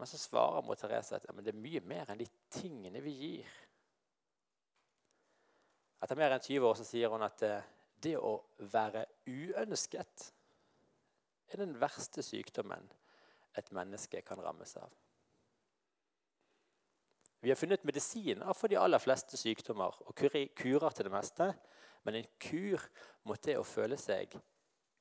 Men 0.01 0.09
så 0.09 0.17
svarer 0.19 0.65
mot 0.65 0.81
Therese 0.81 1.19
at 1.19 1.27
ja, 1.29 1.35
det 1.45 1.53
er 1.53 1.61
mye 1.61 1.83
mer 1.85 2.09
enn 2.09 2.23
de 2.23 2.27
tingene 2.49 3.03
vi 3.05 3.13
gir. 3.19 3.57
Etter 6.01 6.17
mer 6.17 6.33
enn 6.33 6.41
20 6.47 6.69
år 6.71 6.79
så 6.79 6.87
sier 6.89 7.13
hun 7.13 7.27
at 7.27 7.43
eh, 7.45 7.67
det 8.01 8.15
å 8.17 8.31
være 8.73 9.03
uønsket 9.29 10.25
er 11.53 11.61
den 11.61 11.75
verste 11.83 12.25
sykdommen 12.25 12.89
et 13.61 13.69
menneske 13.77 14.23
kan 14.25 14.41
rammes 14.41 14.73
av. 14.81 14.89
Vi 17.45 17.53
har 17.53 17.61
funnet 17.61 17.85
medisiner 17.85 18.57
for 18.57 18.73
de 18.73 18.79
aller 18.81 19.05
fleste 19.05 19.37
sykdommer 19.37 20.01
og 20.07 20.17
kurer 20.17 20.97
til 20.97 21.09
det 21.11 21.13
meste. 21.13 21.51
Men 22.09 22.17
en 22.23 22.31
kur 22.41 22.81
mot 23.29 23.43
det 23.45 23.59
å 23.61 23.67
føle 23.69 24.01
seg 24.01 24.33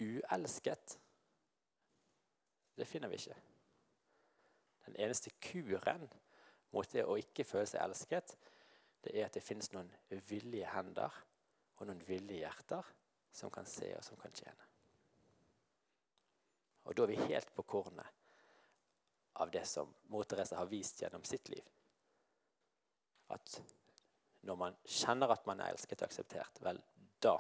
uelsket, 0.03 0.97
det 2.75 2.88
finner 2.88 3.12
vi 3.12 3.19
ikke. 3.19 3.39
Den 4.89 4.97
eneste 5.06 5.32
kuren 5.43 6.08
mot 6.73 6.89
det 6.89 7.06
å 7.06 7.17
ikke 7.17 7.45
føle 7.45 7.67
seg 7.69 7.84
elsket, 7.84 8.34
det 9.06 9.13
er 9.15 9.28
at 9.28 9.38
det 9.38 9.45
finnes 9.45 9.69
noen 9.71 9.89
villige 10.28 10.69
hender 10.73 11.13
og 11.78 11.86
noen 11.88 12.02
villige 12.08 12.41
hjerter 12.41 12.89
som 13.32 13.54
kan 13.54 13.67
se 13.69 13.91
og 13.95 14.04
som 14.04 14.17
kan 14.19 14.34
tjene. 14.36 14.65
Og 16.89 16.97
da 16.97 17.06
er 17.06 17.12
vi 17.13 17.28
helt 17.30 17.54
på 17.54 17.63
kornet 17.69 18.17
av 19.39 19.52
det 19.54 19.63
som 19.69 19.91
mor 20.12 20.25
Therese 20.28 20.58
har 20.58 20.67
vist 20.67 21.04
gjennom 21.04 21.23
sitt 21.23 21.52
liv. 21.54 21.63
At 23.30 23.60
når 24.49 24.58
man 24.58 24.80
kjenner 24.89 25.32
at 25.32 25.45
man 25.47 25.62
er 25.62 25.75
elsket 25.75 26.02
og 26.02 26.10
akseptert, 26.10 26.60
vel, 26.65 26.82
da 27.21 27.38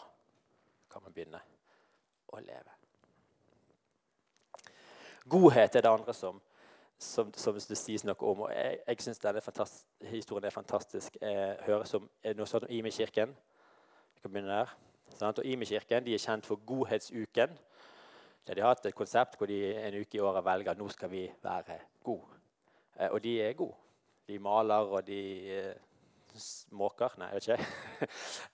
kan 0.91 1.03
man 1.03 1.15
begynne 1.15 1.41
å 2.29 2.43
leve. 2.45 2.75
Godhet 5.29 5.75
er 5.75 5.85
det 5.85 5.91
andre 5.91 6.13
som, 6.15 6.39
som, 6.99 7.31
som 7.35 7.55
det 7.55 7.77
sies 7.79 8.03
noe 8.03 8.17
om. 8.27 8.45
og 8.45 8.51
Jeg, 8.53 8.79
jeg 8.87 9.01
syns 9.05 9.21
denne 9.23 9.41
historien 10.11 10.47
er 10.49 10.55
fantastisk. 10.55 11.17
Jeg 11.21 11.57
hører 11.65 11.87
som 11.87 12.09
noe 12.35 12.47
sånt 12.49 12.67
om 12.67 12.73
Imi-kirken. 12.75 13.35
Vi 14.15 14.21
kan 14.21 14.33
begynne 14.33 14.59
der. 14.59 14.75
Og 15.19 15.45
Imi-kirken 15.45 16.07
er 16.07 16.21
kjent 16.21 16.47
for 16.47 16.59
Godhetsuken. 16.65 17.55
Der 18.47 18.57
de 18.57 18.61
har 18.61 18.73
hatt 18.73 18.85
et 18.89 18.95
konsept 18.97 19.37
hvor 19.37 19.47
de 19.47 19.59
en 19.77 19.99
uke 20.01 20.17
i 20.17 20.23
året 20.25 20.45
velger 20.45 20.77
nå 20.77 20.87
skal 20.89 21.11
vi 21.11 21.27
være 21.43 21.79
gode. 22.03 22.39
Eh, 22.97 23.09
og 23.11 23.21
de 23.23 23.35
er 23.41 23.53
gode. 23.53 23.77
De 24.27 24.39
maler, 24.39 24.89
og 24.89 25.07
de 25.07 25.19
eh, 25.53 25.75
måker 26.71 27.15
Nei, 27.17 27.31
jeg 27.33 27.35
vet 27.35 27.47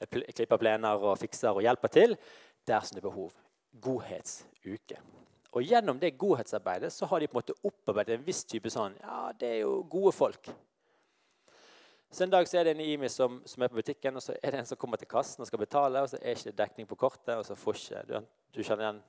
ikke. 0.10 0.30
Klipper 0.38 0.60
plener 0.62 1.02
og 1.02 1.18
fikser 1.20 1.56
og 1.56 1.64
hjelper 1.66 1.92
til 1.92 2.18
dersom 2.68 2.98
det 2.98 3.04
er 3.04 3.10
behov. 3.10 3.32
Godhetsuke. 3.82 5.00
Og 5.56 5.63
gjennom 5.63 6.00
det 6.00 6.18
godhetsarbeidet 6.20 6.91
så 6.94 7.08
har 7.08 7.20
de 7.20 7.28
på 7.32 7.38
en 7.38 7.41
måte 7.41 7.56
opparbeidet 7.63 8.18
en 8.18 8.26
viss 8.26 8.44
type 8.44 8.72
sånn 8.72 8.98
Ja, 9.02 9.32
det 9.39 9.52
er 9.54 9.60
jo 9.63 9.78
gode 9.89 10.12
folk. 10.15 10.52
Så 12.12 12.24
En 12.24 12.32
dag 12.32 12.48
så 12.48 12.60
er 12.60 12.68
det 12.68 12.76
en 12.76 12.84
IMI 12.84 13.10
som, 13.12 13.41
som, 13.48 13.63
er 13.63 13.72
på 13.72 13.80
butikken, 13.80 14.15
og 14.15 14.24
så 14.24 14.36
er 14.36 14.52
det 14.52 14.60
en 14.62 14.68
som 14.68 14.80
kommer 14.80 15.00
til 15.00 15.10
kassen 15.12 15.44
og 15.44 15.48
skal 15.50 15.60
betale, 15.60 16.04
og 16.04 16.12
så 16.12 16.20
er 16.22 16.38
ikke 16.38 16.56
dekning 16.56 16.88
på 16.88 17.00
kortet, 17.00 17.34
og 17.36 17.46
så 17.48 17.58
får 17.60 17.80
ikke 17.82 18.04
Du, 18.08 18.15
du 18.56 18.63
kjenner 18.63 18.91
den 18.91 19.02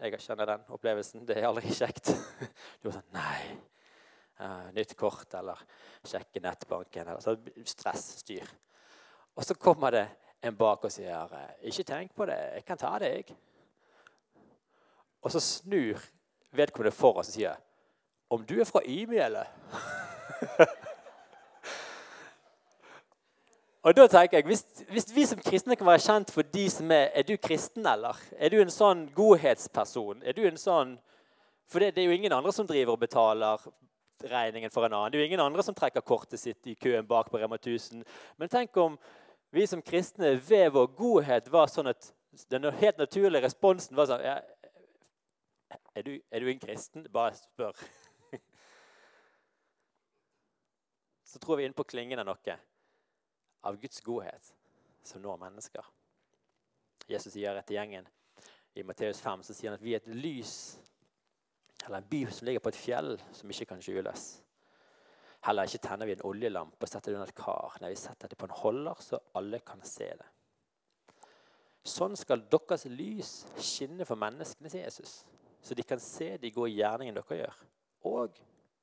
jeg 0.00 0.20
kjenner 0.24 0.48
den 0.48 0.62
opplevelsen. 0.72 1.26
Det 1.28 1.36
er 1.36 1.46
aldri 1.50 1.68
kjekt. 1.80 2.14
Du 2.80 2.88
er 2.88 2.96
sånn 2.96 3.12
Nei. 3.12 3.58
Uh, 4.40 4.70
nytt 4.74 4.96
kort, 4.98 5.28
eller 5.36 5.60
sjekke 6.08 6.40
nettbanken. 6.42 7.12
Eller, 7.12 7.20
så 7.20 7.36
stress, 7.68 8.06
styr. 8.22 8.48
Og 9.36 9.44
så 9.44 9.54
kommer 9.60 9.92
det 9.92 10.06
en 10.42 10.56
bak 10.56 10.88
og 10.88 10.90
sier 10.90 11.36
'Ikke 11.60 11.84
tenk 11.84 12.14
på 12.16 12.26
det. 12.26 12.40
Jeg 12.56 12.64
kan 12.64 12.78
ta 12.78 12.98
det, 12.98 13.12
jeg.' 13.16 13.36
Og 15.22 15.30
så 15.32 15.40
snur 15.40 16.00
vedkommende 16.52 16.94
for 16.94 17.18
oss 17.18 17.28
og 17.28 17.34
sier 17.34 17.56
'Om 18.30 18.44
du 18.44 18.60
er 18.60 18.64
fra 18.64 18.80
Ymi, 18.84 19.16
eller?' 19.16 19.46
Og 23.82 23.96
da 23.96 24.06
tenker 24.06 24.38
jeg, 24.38 24.44
hvis, 24.46 24.62
hvis, 24.90 25.14
vi 25.14 25.24
som 25.26 25.40
kristne 25.42 25.76
kan 25.76 25.86
være 25.86 25.98
kjent 25.98 26.30
for 26.30 26.42
de 26.42 26.70
som 26.70 26.90
er 26.90 27.10
Er 27.14 27.22
du 27.22 27.36
kristen, 27.36 27.86
eller? 27.86 28.18
Er 28.38 28.48
du 28.48 28.60
en 28.60 28.70
sånn 28.70 29.08
godhetsperson? 29.14 30.22
Er 30.22 30.32
du 30.32 30.44
en 30.46 30.56
sånn 30.56 30.98
For 31.66 31.78
det, 31.78 31.94
det 31.96 32.02
er 32.02 32.06
jo 32.06 32.12
ingen 32.12 32.32
andre 32.32 32.52
som 32.52 32.66
driver 32.66 32.92
og 32.92 33.00
betaler 33.00 33.58
regningen 34.22 34.70
for 34.70 34.86
en 34.86 34.92
annen. 34.92 35.10
Det 35.10 35.18
er 35.18 35.24
jo 35.24 35.26
ingen 35.26 35.40
andre 35.40 35.62
som 35.62 35.74
trekker 35.74 36.00
kortet 36.00 36.38
sitt 36.40 36.66
i 36.66 36.74
køen 36.74 37.06
bak 37.06 37.30
på 37.30 37.38
Rema 37.38 37.56
1000. 37.56 38.04
Men 38.38 38.48
tenk 38.48 38.76
om 38.76 38.98
vi 39.50 39.66
som 39.66 39.82
kristne 39.82 40.36
ved 40.48 40.70
vår 40.70 40.86
godhet 40.96 41.48
var 41.50 41.66
sånn 41.72 41.90
at 41.90 42.12
den 42.52 42.68
helt 42.78 43.00
naturlige 43.00 43.42
responsen 43.44 43.96
var 43.96 44.06
sånn 44.08 44.22
er, 45.94 46.02
du, 46.02 46.14
er 46.30 46.40
du 46.40 46.48
en 46.50 46.62
kristen? 46.62 47.06
Bare 47.12 47.34
spør. 47.36 47.76
Så 51.30 51.38
tror 51.38 51.56
vi 51.60 51.66
inn 51.68 51.76
på 51.76 51.84
klingen 51.88 52.18
av 52.22 52.28
noe 52.28 52.58
av 53.62 53.78
Guds 53.80 54.00
godhet 54.02 54.54
som 55.06 55.22
når 55.22 55.38
mennesker. 55.42 55.86
Jesus 57.10 57.32
sier 57.34 57.56
etter 57.58 57.76
gjengen 57.76 58.08
i 58.74 58.82
Matteus 58.86 59.20
5 59.20 59.42
så 59.44 59.54
sier 59.54 59.70
han 59.70 59.78
at 59.78 59.84
vi 59.84 59.94
er 59.94 60.00
et 60.00 60.14
lys 60.16 60.54
eller 61.84 61.98
en 61.98 62.08
by 62.08 62.22
som 62.30 62.46
ligger 62.46 62.62
på 62.62 62.72
et 62.72 62.78
fjell 62.78 63.16
som 63.34 63.50
ikke 63.50 63.68
kan 63.72 63.82
skjules. 63.82 64.26
Heller 65.42 65.66
ikke 65.66 65.82
tenner 65.82 66.06
vi 66.06 66.14
en 66.14 66.24
oljelampe 66.28 66.86
og 66.86 66.90
setter 66.90 67.10
det 67.10 67.18
under 67.18 67.32
et 67.32 67.38
kar. 67.38 67.74
Nei, 67.82 67.90
vi 67.90 67.98
setter 67.98 68.30
det 68.30 68.38
på 68.38 68.46
en 68.46 68.54
holder, 68.60 69.02
så 69.02 69.18
alle 69.38 69.58
kan 69.66 69.82
se 69.86 70.06
det. 70.20 70.28
Sånn 71.82 72.14
skal 72.14 72.44
deres 72.46 72.86
lys 72.86 73.32
skinne 73.58 74.06
for 74.06 74.20
menneskene, 74.20 74.70
sier 74.70 74.86
Jesus, 74.86 75.24
så 75.62 75.74
de 75.74 75.82
kan 75.86 76.00
se 76.00 76.36
de 76.42 76.50
gode 76.50 76.74
gjerningene 76.74 77.20
dere 77.20 77.38
gjør, 77.38 77.62
og 78.10 78.40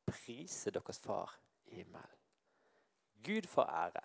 prise 0.07 0.71
deres 0.71 1.01
far 1.03 1.35
i 1.67 1.81
himmelen. 1.81 2.15
Gud 3.23 3.47
får 3.51 3.67
ære 3.67 4.03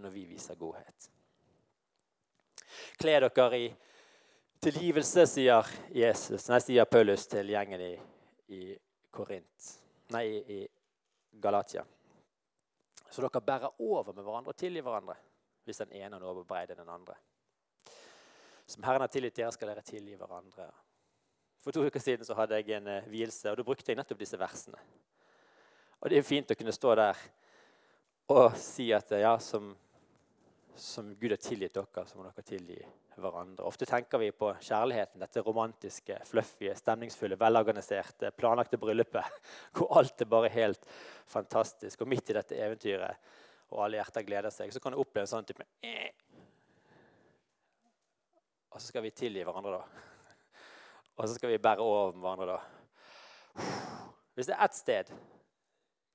når 0.00 0.10
vi 0.14 0.24
viser 0.24 0.56
godhet. 0.56 1.10
Kle 3.00 3.18
dere 3.20 3.58
i 3.58 3.68
tilgivelse, 4.62 5.26
sier, 5.28 5.68
Jesus, 5.94 6.48
nei, 6.48 6.60
sier 6.64 6.88
Paulus 6.88 7.26
til 7.28 7.52
gjengen 7.52 7.82
i, 7.84 7.94
i 8.56 8.62
Korint, 9.12 9.70
nei, 10.14 10.26
i 10.40 10.60
Galatia. 11.42 11.84
Så 13.10 13.24
dere 13.24 13.42
bærer 13.42 13.82
over 13.82 14.14
med 14.14 14.24
hverandre 14.24 14.54
og 14.54 14.58
tilgir 14.58 14.86
hverandre 14.86 15.18
hvis 15.66 15.82
den 15.82 15.92
ene 15.92 16.22
overbreider 16.24 16.78
den 16.78 16.88
andre. 16.88 17.16
Som 18.66 18.84
Herren 18.86 19.02
har 19.04 19.10
tilgitt 19.12 19.36
dere, 19.36 19.52
skal 19.52 19.72
dere 19.72 19.84
tilgi 19.84 20.16
hverandre. 20.16 20.70
For 21.60 21.76
to 21.76 21.84
uker 21.84 22.00
siden 22.00 22.24
så 22.24 22.36
hadde 22.38 22.56
jeg 22.60 22.78
en 22.78 22.88
uh, 22.88 23.10
vielse, 23.12 23.50
og 23.50 23.58
da 23.60 23.66
brukte 23.66 23.92
jeg 23.92 24.00
nettopp 24.00 24.22
disse 24.22 24.38
versene. 24.40 24.80
Og 26.00 26.08
det 26.08 26.18
er 26.20 26.24
fint 26.24 26.52
å 26.52 26.56
kunne 26.56 26.72
stå 26.72 26.96
der 26.96 27.28
og 28.30 28.54
si 28.56 28.86
at 28.94 29.10
ja, 29.18 29.32
som, 29.42 29.72
som 30.78 31.08
Gud 31.18 31.34
har 31.34 31.40
tilgitt 31.42 31.74
dere, 31.74 32.04
så 32.06 32.16
må 32.16 32.24
dere 32.28 32.46
tilgi 32.46 32.78
hverandre. 33.20 33.66
Ofte 33.66 33.88
tenker 33.90 34.22
vi 34.22 34.30
på 34.32 34.52
kjærligheten, 34.62 35.20
dette 35.20 35.42
romantiske, 35.44 36.20
fluffy, 36.30 36.70
stemningsfulle, 36.78 37.38
velorganiserte, 37.40 38.30
planlagte 38.38 38.78
bryllupet, 38.80 39.40
hvor 39.76 39.98
alt 40.00 40.22
er 40.22 40.30
bare 40.30 40.52
helt 40.54 40.86
fantastisk. 41.28 42.00
Og 42.00 42.12
midt 42.14 42.30
i 42.30 42.38
dette 42.38 42.58
eventyret, 42.58 43.32
og 43.70 43.84
alle 43.84 44.00
hjerter 44.00 44.26
gleder 44.26 44.54
seg, 44.54 44.72
så 44.72 44.82
kan 44.82 44.94
du 44.94 45.02
oppleve 45.02 45.26
en 45.26 45.34
sånn 45.34 45.50
type 45.50 45.66
Og 48.70 48.78
så 48.78 48.86
skal 48.92 49.02
vi 49.02 49.10
tilgi 49.10 49.42
hverandre, 49.42 49.80
da. 49.80 50.09
Og 51.20 51.28
så 51.28 51.34
skal 51.36 51.50
vi 51.50 51.58
bære 51.58 51.84
over 51.84 52.12
med 52.12 52.20
hverandre, 52.20 52.46
da. 52.46 53.64
Hvis 54.34 54.46
det 54.48 54.54
er 54.56 54.64
ett 54.64 54.74
sted 54.74 55.10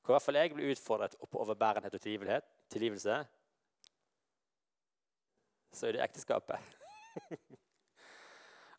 hvor 0.05 0.13
i 0.13 0.15
hvert 0.15 0.21
fall 0.21 0.37
jeg 0.37 0.53
blir 0.53 0.71
utfordret 0.71 1.15
på 1.31 1.39
overbærenhet 1.41 1.93
og 1.93 2.01
tilgivelse, 2.69 3.15
så 5.73 5.87
er 5.87 5.91
det 5.91 6.03
ekteskapet. 6.03 6.57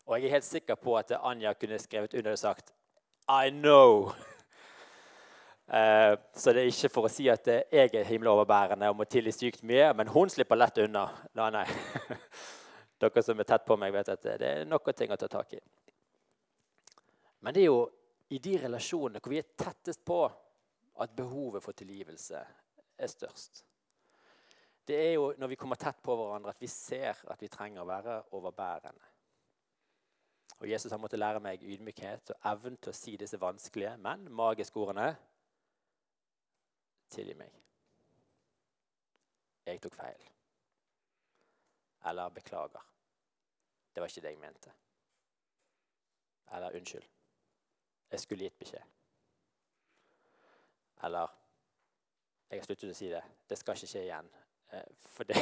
og 0.06 0.18
jeg 0.18 0.26
er 0.26 0.34
helt 0.36 0.44
sikker 0.44 0.74
på 0.74 0.96
at 0.98 1.12
Anja 1.18 1.52
kunne 1.52 1.78
skrevet 1.78 2.14
under 2.14 2.32
og 2.32 2.38
sagt 2.38 2.74
I 3.28 3.50
know. 3.50 4.10
Uh, 5.66 6.14
så 6.34 6.52
det 6.52 6.62
er 6.62 6.70
ikke 6.70 6.92
for 6.94 7.06
å 7.06 7.10
si 7.10 7.26
at 7.30 7.46
jeg 7.46 7.90
er 7.94 8.06
himla 8.06 8.30
overbærende 8.30 8.90
og 8.90 9.00
må 9.00 9.04
tilgi 9.10 9.34
sykt 9.34 9.66
mye, 9.66 9.90
men 9.94 10.10
hun 10.14 10.30
slipper 10.30 10.58
lett 10.58 10.78
unna. 10.78 11.08
Nei, 11.34 11.50
nei. 11.50 11.66
Dere 13.02 13.22
som 13.22 13.42
er 13.42 13.50
tett 13.50 13.66
på 13.66 13.78
meg, 13.78 13.94
vet 13.94 14.14
at 14.14 14.30
det 14.38 14.52
er 14.52 14.70
noen 14.70 14.94
ting 14.94 15.10
å 15.10 15.18
ta 15.18 15.30
tak 15.30 15.58
i. 15.58 15.62
Men 17.44 17.54
det 17.54 17.62
er 17.62 17.70
jo 17.70 17.86
i 18.32 18.40
de 18.42 18.56
relasjonene 18.64 19.22
hvor 19.22 19.34
vi 19.34 19.40
er 19.42 19.54
tettest 19.58 20.04
på, 20.06 20.24
at 20.96 21.16
behovet 21.16 21.62
for 21.62 21.76
tilgivelse 21.76 22.40
er 22.96 23.10
størst 23.12 23.66
det 24.86 24.96
er 24.96 25.12
jo 25.16 25.32
når 25.38 25.50
vi 25.50 25.58
kommer 25.58 25.78
tett 25.80 25.98
på 26.02 26.14
hverandre, 26.14 26.54
at 26.54 26.62
vi 26.62 26.70
ser 26.70 27.18
at 27.32 27.40
vi 27.42 27.50
trenger 27.50 27.82
å 27.82 27.88
være 27.88 28.16
overbærende. 28.38 29.12
Og 30.60 30.68
Jesus 30.70 30.92
har 30.92 31.00
måttet 31.02 31.20
lære 31.20 31.42
meg 31.42 31.64
ydmykhet 31.66 32.32
og 32.32 32.46
evnen 32.52 32.78
til 32.80 32.92
å 32.92 32.96
si 32.96 33.16
disse 33.20 33.40
vanskelige, 33.40 33.96
men 34.00 34.24
magiske 34.32 34.78
ordene. 34.80 35.10
Tilgi 37.12 37.34
meg. 37.36 37.58
Jeg 39.66 39.82
tok 39.82 39.98
feil. 39.98 40.30
Eller 42.06 42.32
beklager. 42.32 42.86
Det 43.92 44.00
var 44.00 44.12
ikke 44.12 44.22
det 44.22 44.32
jeg 44.32 44.40
mente. 44.40 44.72
Eller 46.54 46.78
unnskyld. 46.78 47.10
Jeg 48.10 48.22
skulle 48.22 48.46
gitt 48.46 48.58
beskjed. 48.58 48.82
Eller 51.04 51.32
jeg 52.50 52.60
har 52.60 52.66
sluttet 52.68 52.92
å 52.92 52.96
si 52.96 53.08
det. 53.10 53.22
Det 53.50 53.58
skal 53.58 53.78
ikke 53.78 53.90
skje 53.90 54.04
igjen. 54.06 54.28
Eh, 54.74 54.88
for 55.16 55.28
det, 55.28 55.40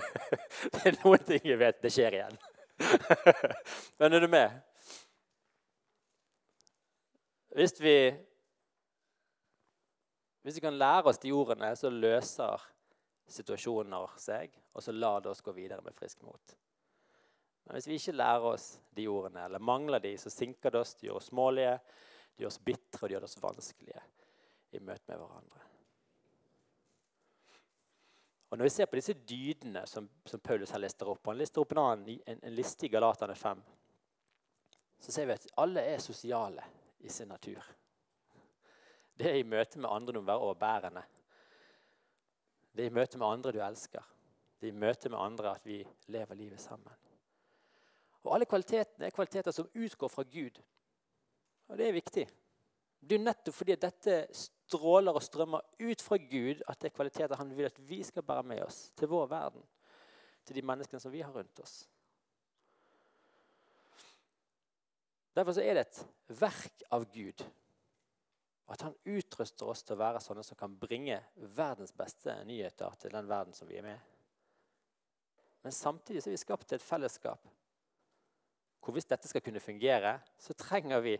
det 0.74 0.82
er 0.90 0.98
noen 1.02 1.24
ting 1.28 1.48
jeg 1.48 1.60
vet 1.60 1.82
det 1.82 1.92
skjer 1.94 2.18
igjen. 2.18 2.38
Men 3.98 4.16
er 4.16 4.24
du 4.24 4.28
med? 4.28 4.58
Hvis 7.56 7.72
vi, 7.80 7.96
hvis 10.44 10.58
vi 10.58 10.64
kan 10.66 10.76
lære 10.76 11.08
oss 11.08 11.22
de 11.22 11.32
ordene, 11.32 11.72
så 11.76 11.88
løser 11.88 12.68
situasjoner 13.32 14.12
seg, 14.20 14.52
og 14.76 14.84
så 14.84 14.92
lar 14.92 15.24
det 15.24 15.32
oss 15.32 15.40
gå 15.42 15.54
videre 15.56 15.80
med 15.82 15.96
frisk 15.96 16.20
mot. 16.22 16.56
Men 17.66 17.76
hvis 17.76 17.88
vi 17.90 17.98
ikke 17.98 18.16
lærer 18.16 18.44
oss 18.46 18.66
de 18.94 19.08
ordene, 19.10 19.44
eller 19.44 19.62
mangler 19.62 20.02
de, 20.02 20.12
så 20.18 20.30
sinker 20.30 20.70
det 20.70 20.80
oss, 20.80 20.94
de 20.94 21.08
gjør 21.08 21.18
oss 21.18 21.30
smålige, 21.32 21.78
de 22.36 22.44
gjør 22.44 22.52
oss 22.52 22.60
bitre 22.62 23.00
og 23.00 23.08
de 23.08 23.16
gjør 23.16 23.26
oss 23.26 23.40
vanskelige 23.42 24.02
i 24.76 24.82
møte 24.82 25.10
med 25.10 25.18
hverandre. 25.18 25.62
Og 28.46 28.58
Når 28.58 28.68
vi 28.68 28.70
ser 28.70 28.86
på 28.86 28.98
disse 29.00 29.16
dydene 29.26 29.82
som, 29.90 30.06
som 30.24 30.40
Paulus 30.40 30.70
her 30.70 30.80
lister 30.84 31.08
opp, 31.10 31.24
og 31.24 31.32
han 31.32 31.40
lister 31.40 31.64
opp 31.64 31.74
en, 31.74 31.82
annen, 31.82 32.20
en, 32.30 32.38
en 32.46 32.54
liste 32.54 32.86
i 32.86 32.90
Galatane 32.92 33.34
5, 33.34 33.64
så 35.02 35.12
ser 35.12 35.26
vi 35.26 35.34
at 35.34 35.48
alle 35.58 35.82
er 35.82 35.98
sosiale 36.00 36.62
i 37.02 37.10
sin 37.10 37.28
natur. 37.28 37.66
Det 39.18 39.26
er 39.32 39.40
i 39.40 39.48
møte 39.48 39.80
med 39.80 39.90
andre 39.90 40.14
du 40.14 40.20
må 40.20 40.30
være 40.30 40.46
overbærende. 40.46 41.02
Det 42.76 42.84
er 42.84 42.92
i 42.92 42.94
møte 42.94 43.18
med 43.18 43.26
andre 43.26 43.52
du 43.56 43.60
elsker. 43.64 44.06
Det 44.60 44.68
er 44.68 44.74
i 44.74 44.84
møte 44.86 45.10
med 45.10 45.18
andre 45.18 45.56
at 45.56 45.66
vi 45.66 45.80
lever 46.12 46.38
livet 46.38 46.60
sammen. 46.60 47.05
Og 48.26 48.34
Alle 48.34 48.48
kvalitetene 48.50 49.06
er 49.06 49.14
kvaliteter 49.14 49.54
som 49.54 49.68
utgår 49.70 50.10
fra 50.10 50.24
Gud. 50.26 50.58
Og 51.70 51.78
det 51.78 51.86
er 51.86 51.94
viktig. 51.94 52.26
Det 53.06 53.14
er 53.14 53.22
nettopp 53.22 53.54
fordi 53.54 53.76
dette 53.78 54.16
stråler 54.34 55.14
og 55.14 55.22
strømmer 55.22 55.62
ut 55.78 56.02
fra 56.02 56.18
Gud, 56.18 56.62
at 56.66 56.80
det 56.80 56.90
er 56.90 56.96
kvaliteter 56.96 57.38
han 57.38 57.52
vil 57.54 57.68
at 57.68 57.78
vi 57.86 58.00
skal 58.06 58.26
bære 58.26 58.46
med 58.50 58.64
oss 58.64 58.88
til 58.98 59.10
vår 59.12 59.28
verden. 59.30 59.62
Til 60.46 60.58
de 60.58 60.64
menneskene 60.66 61.02
som 61.02 61.14
vi 61.14 61.22
har 61.22 61.34
rundt 61.34 61.62
oss. 61.62 61.84
Derfor 65.36 65.60
er 65.60 65.76
det 65.76 65.84
et 65.86 66.02
verk 66.40 66.82
av 66.96 67.04
Gud. 67.12 67.44
At 68.72 68.82
han 68.82 68.96
utruster 69.04 69.68
oss 69.70 69.84
til 69.86 69.94
å 69.94 70.00
være 70.00 70.22
sånne 70.24 70.42
som 70.42 70.58
kan 70.58 70.74
bringe 70.80 71.20
verdens 71.54 71.94
beste 71.94 72.34
nyheter 72.48 72.96
til 72.98 73.14
den 73.14 73.28
verden 73.30 73.54
som 73.54 73.68
vi 73.70 73.78
er 73.78 73.86
med. 73.86 74.00
Men 75.62 75.74
samtidig 75.74 76.24
er 76.24 76.34
vi 76.34 76.40
skapt 76.40 76.66
til 76.70 76.80
et 76.80 76.86
fellesskap 76.86 77.46
hvor 78.80 78.94
hvis 78.94 79.08
dette 79.08 79.28
skal 79.28 79.42
kunne 79.42 79.62
fungere, 79.62 80.18
så 80.38 80.54
trenger 80.58 81.02
vi 81.04 81.16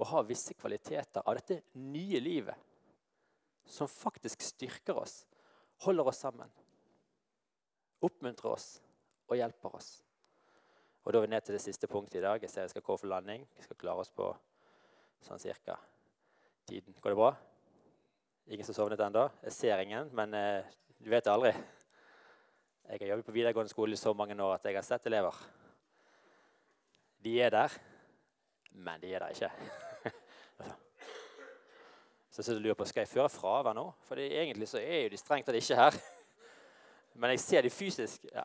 å 0.00 0.08
ha 0.12 0.22
visse 0.24 0.56
kvaliteter 0.56 1.24
av 1.24 1.36
dette 1.36 1.60
nye 1.76 2.20
livet 2.22 2.68
som 3.70 3.88
faktisk 3.90 4.42
styrker 4.42 4.96
oss, 4.98 5.24
holder 5.84 6.08
oss 6.10 6.22
sammen, 6.24 6.48
oppmuntrer 8.00 8.54
oss 8.54 8.70
og 9.28 9.36
hjelper 9.38 9.76
oss. 9.76 9.90
Og 11.04 11.12
Da 11.12 11.18
er 11.18 11.26
vi 11.26 11.30
ned 11.32 11.44
til 11.44 11.56
det 11.56 11.62
siste 11.62 11.88
punktet 11.88 12.18
i 12.20 12.24
dag. 12.24 12.42
Jeg 12.42 12.50
ser 12.50 12.66
jeg 12.66 12.70
skal 12.74 12.84
gå 12.84 12.96
for 12.96 13.08
landing. 13.08 13.46
Vi 13.56 13.62
skal 13.64 13.76
klare 13.80 14.02
oss 14.02 14.10
på 14.12 14.26
sånn 15.24 15.40
cirka 15.40 15.78
tiden. 16.68 16.94
Går 17.00 17.14
det 17.14 17.20
bra? 17.20 17.30
Ingen 18.50 18.66
som 18.66 18.76
sovnet 18.76 19.00
ennå? 19.00 19.28
Jeg 19.46 19.56
ser 19.56 19.80
ingen, 19.84 20.10
men 20.16 20.34
eh, 20.34 20.68
du 20.98 21.08
vet 21.12 21.24
det 21.24 21.32
aldri. 21.32 21.54
Jeg 22.90 23.00
har 23.00 23.12
jobbet 23.14 23.26
på 23.28 23.34
videregående 23.36 23.72
skole 23.72 23.96
i 23.96 24.00
så 24.00 24.12
mange 24.16 24.34
år 24.34 24.56
at 24.56 24.64
jeg 24.66 24.76
har 24.76 24.84
sett 24.84 25.06
elever. 25.06 25.36
De 27.24 27.40
er 27.42 27.50
der, 27.50 27.78
men 28.70 29.00
de 29.00 29.14
er 29.14 29.18
der 29.18 29.28
ikke. 29.28 29.50
Så 32.30 32.52
jeg 32.52 32.60
lurer 32.60 32.74
på, 32.74 32.84
Skal 32.84 33.00
jeg 33.00 33.08
føre 33.08 33.28
fravær 33.28 33.74
nå? 33.76 33.90
For 34.06 34.16
egentlig 34.16 34.68
så 34.68 34.78
er 34.78 35.02
jo 35.02 35.08
de 35.12 35.16
strengt 35.18 35.46
tatt 35.46 35.58
ikke 35.58 35.76
her. 35.76 35.98
Men 37.14 37.30
jeg 37.34 37.40
ser 37.40 37.62
de 37.66 37.70
fysisk. 37.70 38.24
Ja. 38.32 38.42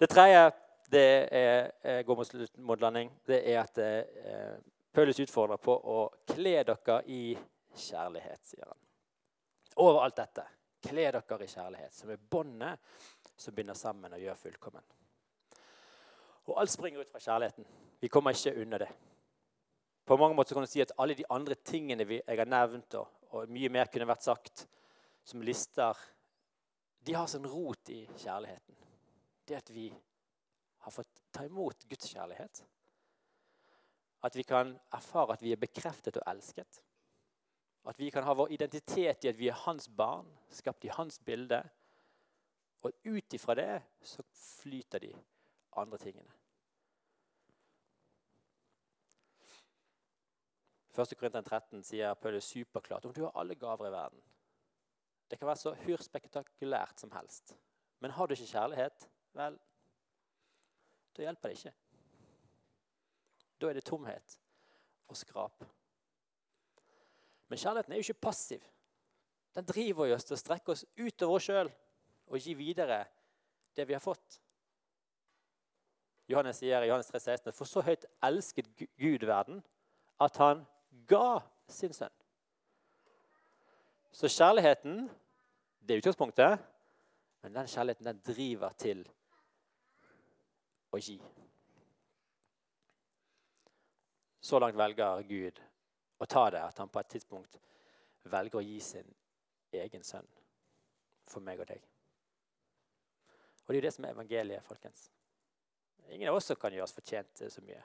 Det 0.00 0.08
tredje 0.08 0.50
det 0.90 1.28
er, 1.34 1.70
jeg 1.84 2.04
går 2.06 2.16
mot, 2.16 2.34
mot 2.56 2.80
landing, 2.80 3.10
det 3.26 3.42
er 3.52 3.60
at 3.60 3.78
eh, 3.78 4.54
Paulus 4.92 5.20
utfordrer 5.20 5.60
på 5.60 5.74
å 5.74 5.98
kle 6.32 6.62
dere 6.64 7.02
i 7.12 7.36
kjærlighet, 7.76 8.40
sier 8.48 8.64
han. 8.64 8.78
Over 9.84 10.06
alt 10.06 10.16
dette. 10.16 10.46
Kle 10.88 11.10
dere 11.10 11.44
i 11.44 11.50
kjærlighet, 11.50 11.92
som 11.92 12.14
er 12.14 12.22
båndet 12.30 12.80
som 13.36 13.54
binder 13.54 13.76
sammen 13.76 14.14
og 14.14 14.22
gjør 14.22 14.40
fullkommen. 14.46 14.86
Og 16.48 16.56
alt 16.60 16.72
springer 16.72 17.04
ut 17.04 17.10
fra 17.12 17.20
kjærligheten. 17.20 17.66
Vi 18.00 18.08
kommer 18.08 18.32
ikke 18.32 18.56
unna 18.62 18.78
det. 18.80 18.88
På 20.08 20.16
mange 20.16 20.36
måter 20.36 20.56
kan 20.56 20.64
du 20.64 20.70
si 20.70 20.80
at 20.80 20.94
alle 20.98 21.14
de 21.14 21.26
andre 21.28 21.54
tingene 21.54 22.06
vi, 22.08 22.22
jeg 22.22 22.38
har 22.40 22.48
nevnt, 22.48 22.94
og, 22.96 23.08
og, 23.34 23.50
mye 23.52 23.68
mer 23.68 23.90
kunne 23.92 24.08
vært 24.08 24.24
sagt, 24.24 24.64
som 25.24 25.42
lister, 25.44 25.98
de 27.04 27.12
har 27.14 27.28
sin 27.28 27.44
rot 27.44 27.90
i 27.92 28.00
kjærligheten. 28.16 28.78
Det 29.44 29.58
at 29.58 29.68
vi 29.74 29.90
har 30.84 30.94
fått 30.94 31.20
ta 31.32 31.44
imot 31.44 31.84
Guds 31.90 32.08
kjærlighet. 32.14 32.62
At 34.24 34.36
vi 34.36 34.46
kan 34.48 34.72
erfare 34.96 35.36
at 35.36 35.44
vi 35.44 35.52
er 35.52 35.60
bekreftet 35.60 36.16
og 36.16 36.26
elsket. 36.32 36.80
At 37.88 38.00
vi 38.00 38.08
kan 38.10 38.24
ha 38.24 38.32
vår 38.36 38.52
identitet 38.56 39.24
i 39.24 39.30
at 39.30 39.38
vi 39.38 39.52
er 39.52 39.60
hans 39.66 39.88
barn, 39.88 40.26
skapt 40.48 40.88
i 40.88 40.92
hans 40.96 41.20
bilde. 41.24 41.60
Og 42.84 42.92
ut 43.04 43.36
ifra 43.36 43.56
det 43.58 43.70
så 44.00 44.24
flyter 44.32 45.04
de 45.04 45.12
andre 45.76 46.00
tingene. 46.00 46.37
1. 50.98 51.14
Korinteren 51.18 51.44
13 51.44 51.84
sier 51.86 52.14
Paulus 52.18 52.50
superklart 52.50 53.06
om 53.06 53.14
du 53.14 53.22
har 53.24 53.36
alle 53.38 53.54
gaver 53.54 53.88
i 53.88 53.94
verden. 53.94 54.22
Det 55.30 55.38
kan 55.38 55.48
være 55.48 55.60
så 55.60 55.74
hurspektakulært 55.84 57.00
som 57.00 57.12
helst. 57.12 57.54
Men 58.00 58.14
har 58.16 58.26
du 58.26 58.34
ikke 58.34 58.52
kjærlighet, 58.52 59.08
vel, 59.36 59.58
da 61.16 61.26
hjelper 61.26 61.50
det 61.50 61.58
ikke. 61.58 61.74
Da 63.58 63.68
er 63.68 63.78
det 63.78 63.84
tomhet 63.84 64.38
og 65.08 65.16
skrap. 65.18 65.64
Men 67.48 67.58
kjærligheten 67.58 67.92
er 67.92 67.96
jo 67.96 68.06
ikke 68.06 68.26
passiv. 68.28 68.64
Den 69.54 69.66
driver 69.66 70.14
oss 70.14 70.26
til 70.28 70.36
å 70.36 70.40
strekke 70.40 70.74
oss 70.74 70.84
utover 70.98 71.38
oss 71.38 71.48
sjøl 71.48 71.70
og 72.28 72.44
gi 72.44 72.54
videre 72.54 73.00
det 73.76 73.86
vi 73.88 73.96
har 73.96 74.04
fått. 74.04 74.40
Johannes 76.28 76.60
sier 76.60 76.84
i 76.84 76.90
Johannes 76.90 77.08
3, 77.08 77.20
16, 77.20 77.54
For 77.56 77.68
så 77.68 77.82
høyt 77.82 78.04
elsket 78.22 78.68
Gud 78.76 79.24
verden 79.24 79.62
at 80.20 80.36
han 80.42 80.66
ga 81.08 81.40
sin 81.68 81.94
sønn. 81.94 82.14
Så 84.12 84.28
kjærligheten, 84.32 85.04
det 85.80 85.94
er 85.94 86.02
utgangspunktet, 86.02 86.64
men 87.42 87.54
den 87.54 87.68
kjærligheten 87.70 88.08
den 88.08 88.22
driver 88.26 88.74
til 88.80 89.04
å 90.90 91.00
gi. 91.00 91.18
Så 94.40 94.58
langt 94.58 94.78
velger 94.80 95.22
Gud 95.28 95.60
å 96.18 96.26
ta 96.26 96.48
det 96.50 96.64
at 96.64 96.78
han 96.80 96.90
på 96.90 97.00
et 97.02 97.12
tidspunkt 97.14 97.58
velger 98.32 98.58
å 98.58 98.64
gi 98.64 98.80
sin 98.82 99.14
egen 99.76 100.04
sønn 100.04 100.26
for 101.28 101.44
meg 101.44 101.60
og 101.60 101.68
deg. 101.68 101.84
Og 103.68 103.68
Det 103.68 103.76
er 103.76 103.82
jo 103.82 103.86
det 103.86 103.94
som 103.94 104.04
er 104.08 104.16
evangeliet, 104.16 104.64
folkens. 104.64 105.10
Ingen 106.08 106.30
av 106.30 106.38
oss 106.38 106.48
kan 106.56 106.72
gjøre 106.72 106.88
oss 106.88 106.96
fortjent 106.96 107.34
til 107.36 107.50
så 107.52 107.60
mye. 107.60 107.82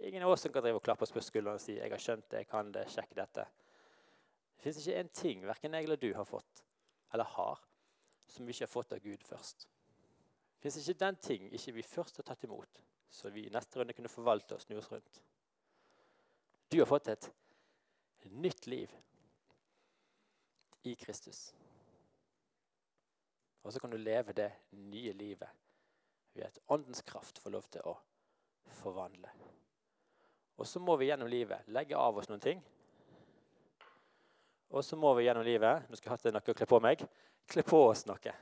Ingen 0.00 0.22
av 0.22 0.30
oss 0.30 0.40
som 0.40 0.52
kan 0.52 0.62
drive 0.62 0.80
og 0.80 0.84
klappe 0.84 1.02
oss 1.06 1.12
på 1.12 1.20
skulderen 1.20 1.54
og 1.54 1.60
si 1.60 1.76
'jeg 1.76 1.90
har 1.90 1.98
skjønt 1.98 2.30
det, 2.30 2.38
jeg 2.38 2.48
kan 2.48 2.72
det, 2.72 2.88
sjekk 2.88 3.14
dette'. 3.14 3.46
Det 4.56 4.62
fins 4.62 4.86
ikke 4.86 5.00
én 5.00 5.12
ting 5.12 5.46
verken 5.46 5.74
jeg 5.74 5.84
eller 5.84 5.96
du 5.96 6.14
har 6.14 6.24
fått, 6.24 6.64
eller 7.12 7.24
har, 7.24 7.60
som 8.26 8.46
vi 8.46 8.52
ikke 8.52 8.64
har 8.64 8.74
fått 8.74 8.92
av 8.92 8.98
Gud 8.98 9.22
først. 9.22 9.68
Det 10.56 10.72
fins 10.72 10.88
ikke 10.88 10.98
den 10.98 11.16
ting 11.16 11.52
ikke 11.52 11.72
vi 11.72 11.82
først 11.82 12.16
har 12.16 12.24
tatt 12.24 12.44
imot, 12.44 12.82
så 13.10 13.30
vi 13.30 13.46
i 13.46 13.50
neste 13.50 13.80
runde 13.80 13.92
kunne 13.92 14.08
forvalte 14.08 14.54
og 14.54 14.60
snu 14.60 14.76
oss 14.78 14.92
rundt. 14.92 15.22
Du 16.70 16.78
har 16.78 16.86
fått 16.86 17.08
et 17.08 17.32
nytt 18.30 18.66
liv 18.66 18.90
i 20.82 20.94
Kristus. 20.94 21.54
Og 23.62 23.72
så 23.72 23.80
kan 23.80 23.90
du 23.90 23.96
leve 23.96 24.32
det 24.32 24.50
nye 24.70 25.12
livet 25.12 25.48
ved 26.34 26.44
at 26.44 26.58
åndens 26.68 27.02
kraft 27.02 27.38
får 27.38 27.50
lov 27.50 27.68
til 27.70 27.84
å 27.86 27.96
forvandle. 28.82 29.30
Og 30.62 30.68
så 30.68 30.78
må 30.78 30.94
vi 30.96 31.08
gjennom 31.08 31.26
livet 31.26 31.66
legge 31.74 31.98
av 31.98 32.18
oss 32.20 32.28
noen 32.30 32.40
ting. 32.42 32.60
Og 34.70 34.84
så 34.86 34.94
må 34.96 35.10
vi 35.18 35.24
gjennom 35.26 35.42
livet 35.42 35.88
nå 35.90 35.98
skal 35.98 36.12
jeg 36.12 36.20
hatt 36.20 36.36
noe 36.36 36.54
å 36.54 36.58
kle 36.60 36.68
på 36.70 36.78
meg, 36.84 37.02
kle 37.50 37.64
på 37.66 37.80
oss 37.88 38.04
noe. 38.06 38.34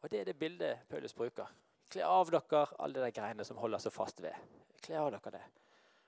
Og 0.00 0.08
Det 0.08 0.22
er 0.22 0.30
det 0.30 0.38
bildet 0.40 0.88
Paulus 0.88 1.12
bruker. 1.16 1.50
Kle 1.92 2.06
av 2.08 2.32
dere 2.32 2.62
alle 2.80 3.04
de 3.04 3.10
greiene 3.12 3.44
som 3.44 3.60
holder 3.60 3.82
så 3.84 3.92
fast 3.92 4.22
ved. 4.24 4.32
Kle 4.80 4.96
av 5.02 5.10
dere 5.12 5.34
det. 5.36 5.42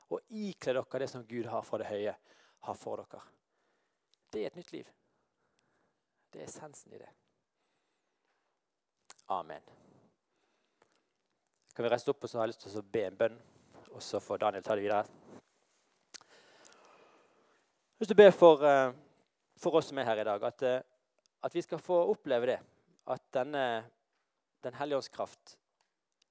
Og 0.08 0.24
ikle 0.40 0.78
dere 0.78 1.02
det 1.04 1.10
som 1.12 1.28
Gud 1.28 1.50
har 1.52 1.68
fra 1.68 1.82
det 1.82 1.90
høye, 1.90 2.16
har 2.64 2.80
for 2.80 3.04
dere. 3.04 3.20
Det 4.32 4.40
er 4.40 4.48
et 4.48 4.56
nytt 4.56 4.72
liv. 4.72 4.88
Det 6.32 6.40
er 6.40 6.48
essensen 6.48 6.96
i 6.96 7.02
det. 7.02 7.12
Amen. 9.36 9.68
Kan 11.76 11.84
vi 11.84 11.92
reise 11.92 12.08
opp, 12.08 12.24
og 12.24 12.32
så 12.32 12.40
har 12.40 12.48
jeg 12.48 12.54
lyst 12.54 12.64
til 12.64 12.80
å 12.80 12.86
be 12.96 13.04
en 13.04 13.20
bønn, 13.20 13.38
og 13.92 14.00
så 14.02 14.20
får 14.24 14.40
Daniel 14.46 14.64
ta 14.64 14.80
det 14.80 14.88
videre. 14.88 15.25
Jeg 17.96 18.10
vil 18.10 18.16
be 18.16 18.32
for, 18.32 18.60
eh, 18.60 18.92
for, 19.56 19.78
oss 19.78 19.86
som 19.88 19.96
er 19.96 20.04
her 20.04 20.18
i 20.20 20.24
dag, 20.28 20.42
at, 20.44 20.62
eh, 20.62 20.82
at 21.42 21.54
vi 21.54 21.62
skal 21.62 21.78
få 21.80 21.96
oppleve 22.10 22.46
det. 22.46 22.58
At 23.06 23.22
denne, 23.32 23.84
Den 24.62 24.74
hellige 24.74 24.96
ånds 24.96 25.08
kraft 25.08 25.56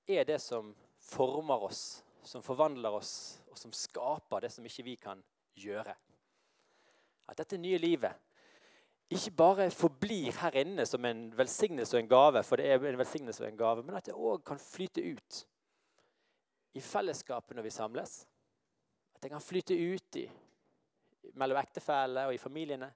er 0.07 0.25
det 0.25 0.41
som 0.41 0.75
former 0.99 1.63
oss, 1.63 2.03
som 2.23 2.41
forvandler 2.43 2.91
oss, 2.91 3.39
og 3.49 3.57
som 3.57 3.71
skaper 3.71 4.41
det 4.41 4.51
som 4.51 4.65
ikke 4.65 4.83
vi 4.83 4.95
kan 4.95 5.23
gjøre. 5.55 5.95
At 7.29 7.37
dette 7.37 7.57
nye 7.57 7.77
livet 7.77 8.11
ikke 9.09 9.31
bare 9.31 9.69
forblir 9.71 10.35
her 10.35 10.57
inne 10.57 10.85
som 10.85 11.05
en 11.05 11.31
velsignelse 11.37 11.95
og 11.95 12.01
en 12.01 12.09
gave, 12.09 12.43
for 12.43 12.57
det 12.57 12.65
er 12.65 12.85
en 12.89 12.97
velsignelse 12.97 13.43
og 13.43 13.47
en 13.47 13.57
gave, 13.57 13.83
men 13.83 13.95
at 13.95 14.05
det 14.05 14.17
òg 14.17 14.43
kan 14.43 14.59
flyte 14.59 15.01
ut 15.01 15.45
i 16.73 16.81
fellesskapet 16.81 17.55
når 17.55 17.63
vi 17.63 17.69
samles. 17.69 18.25
At 19.15 19.21
det 19.23 19.31
kan 19.31 19.41
flyte 19.41 19.77
ut 19.95 20.15
i 20.19 20.29
mellom 21.35 21.59
ektefeller 21.59 22.29
og 22.29 22.35
i 22.35 22.41
familiene. 22.41 22.89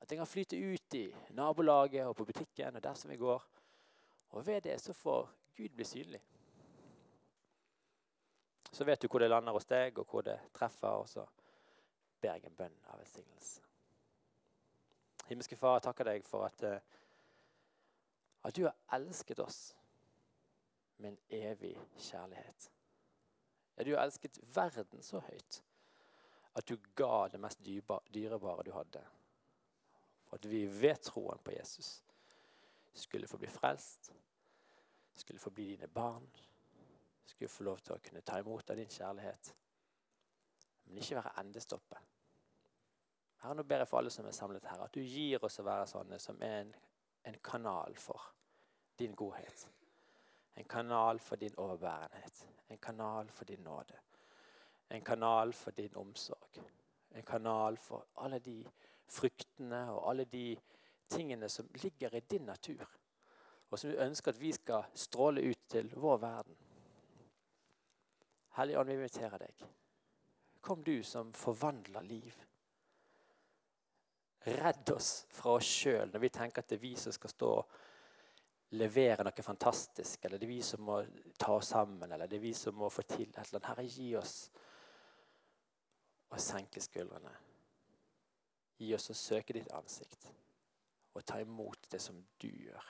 At 0.00 0.08
det 0.08 0.18
kan 0.18 0.28
flyte 0.28 0.56
ut 0.56 0.94
i 0.96 1.04
nabolaget 1.36 2.06
og 2.06 2.16
på 2.16 2.24
butikken 2.24 2.76
og 2.76 2.82
der 2.82 2.94
som 2.94 3.10
vi 3.10 3.16
går. 3.20 3.42
Og 4.30 4.46
ved 4.46 4.60
det 4.60 4.80
så 4.80 4.92
får 4.92 5.30
Gud 5.56 5.68
bli 5.68 5.84
synlig. 5.84 6.22
Så 8.72 8.84
vet 8.84 9.02
du 9.02 9.08
hvor 9.08 9.18
det 9.18 9.30
lander 9.30 9.52
hos 9.52 9.66
deg, 9.66 9.98
og 9.98 10.06
hvor 10.06 10.22
det 10.22 10.38
treffer. 10.54 10.88
Og 10.88 11.08
så 11.08 11.26
ber 12.20 12.38
jeg 12.38 12.46
en 12.46 12.56
bønn 12.56 12.76
av 12.88 13.00
velsignelse. 13.00 13.62
Himmelske 15.26 15.56
Far, 15.56 15.76
jeg 15.78 15.82
takker 15.88 16.06
deg 16.06 16.24
for 16.26 16.46
at, 16.46 16.62
eh, 16.62 16.78
at 18.44 18.56
du 18.56 18.64
har 18.64 18.76
elsket 18.96 19.38
oss 19.42 19.76
med 20.98 21.12
en 21.12 21.18
evig 21.30 21.76
kjærlighet. 21.98 22.70
Ja, 23.76 23.84
du 23.84 23.94
har 23.94 24.04
elsket 24.04 24.40
verden 24.54 25.02
så 25.02 25.20
høyt 25.26 25.62
at 26.54 26.68
du 26.68 26.76
ga 26.96 27.28
det 27.28 27.40
mest 27.40 27.62
dyrebare 27.64 28.66
du 28.66 28.72
hadde. 28.74 29.02
For 30.26 30.38
at 30.38 30.50
vi 30.50 30.64
ved 30.66 31.02
troen 31.02 31.38
på 31.44 31.54
Jesus 31.54 32.02
skulle 32.94 33.26
få 33.26 33.38
bli 33.38 33.48
frelst, 33.48 34.12
skulle 35.14 35.40
få 35.40 35.50
bli 35.50 35.64
dine 35.74 35.88
barn, 35.88 36.26
skulle 37.26 37.48
få 37.48 37.64
lov 37.64 37.78
til 37.78 37.94
å 37.94 38.02
kunne 38.02 38.22
ta 38.26 38.38
imot 38.38 38.70
av 38.70 38.78
din 38.78 38.90
kjærlighet, 38.90 39.54
men 40.84 40.98
ikke 40.98 41.20
være 41.20 41.34
endestoppet. 41.42 42.06
Herre, 43.40 43.56
nå 43.56 43.64
ber 43.64 43.84
jeg 43.84 43.88
for 43.88 44.00
alle 44.00 44.12
som 44.12 44.26
er 44.28 44.36
samlet 44.36 44.66
her, 44.68 44.82
at 44.84 44.94
du 44.94 45.00
gir 45.00 45.44
oss 45.46 45.60
å 45.62 45.64
være 45.64 45.86
sånne 45.88 46.18
som 46.20 46.42
er 46.44 46.56
en, 46.64 46.72
en 47.30 47.38
kanal 47.44 47.96
for 47.96 48.26
din 49.00 49.14
godhet. 49.16 49.64
En 50.60 50.66
kanal 50.68 51.18
for 51.24 51.40
din 51.40 51.54
overbærenhet. 51.56 52.42
En 52.68 52.78
kanal 52.78 53.30
for 53.32 53.48
din 53.48 53.62
nåde. 53.64 53.96
En 54.90 55.04
kanal 55.06 55.52
for 55.54 55.70
din 55.70 55.96
omsorg. 55.96 56.60
En 57.14 57.22
kanal 57.22 57.76
for 57.78 58.06
alle 58.22 58.38
de 58.38 58.62
fruktene 59.10 59.84
og 59.90 60.10
alle 60.10 60.24
de 60.30 60.56
tingene 61.10 61.48
som 61.48 61.68
ligger 61.82 62.14
i 62.14 62.20
din 62.20 62.46
natur, 62.46 62.86
og 63.70 63.78
som 63.78 63.90
du 63.90 63.98
ønsker 64.02 64.32
at 64.32 64.40
vi 64.40 64.52
skal 64.54 64.86
stråle 64.94 65.42
ut 65.50 65.66
til 65.70 65.90
vår 65.96 66.18
verden. 66.22 66.56
Hellige 68.58 68.78
Ånd, 68.78 68.88
vi 68.88 68.94
inviterer 68.94 69.38
deg. 69.38 69.66
Kom 70.60 70.82
du 70.84 71.02
som 71.06 71.32
forvandler 71.32 72.02
liv. 72.06 72.34
Redd 74.40 74.90
oss 74.94 75.26
fra 75.30 75.54
oss 75.58 75.68
sjøl 75.68 76.10
når 76.10 76.22
vi 76.24 76.32
tenker 76.34 76.62
at 76.62 76.70
det 76.70 76.78
er 76.78 76.82
vi 76.82 76.94
som 76.98 77.14
skal 77.14 77.32
stå 77.32 77.50
og 77.60 77.78
levere 78.78 79.24
noe 79.26 79.42
fantastisk, 79.42 80.24
eller 80.24 80.38
det 80.38 80.46
er 80.46 80.52
vi 80.54 80.62
som 80.62 80.82
må 80.86 81.00
ta 81.38 81.56
oss 81.56 81.72
sammen, 81.74 82.06
eller 82.06 82.30
det 82.30 82.38
er 82.38 82.44
vi 82.44 82.52
som 82.54 82.76
må 82.78 82.90
få 82.90 83.02
til 83.02 83.26
et 83.28 83.40
eller 83.42 83.58
annet. 83.58 83.70
Herre, 83.70 83.86
gi 83.86 84.10
oss 84.18 84.34
og 86.30 86.40
senke 86.40 86.82
skuldrene. 86.82 87.32
Gi 88.80 88.94
oss 88.96 89.10
å 89.12 89.16
søke 89.18 89.56
ditt 89.56 89.72
ansikt 89.76 90.30
og 91.10 91.24
ta 91.26 91.40
imot 91.42 91.88
det 91.90 91.98
som 92.00 92.16
du 92.40 92.48
gjør. 92.48 92.86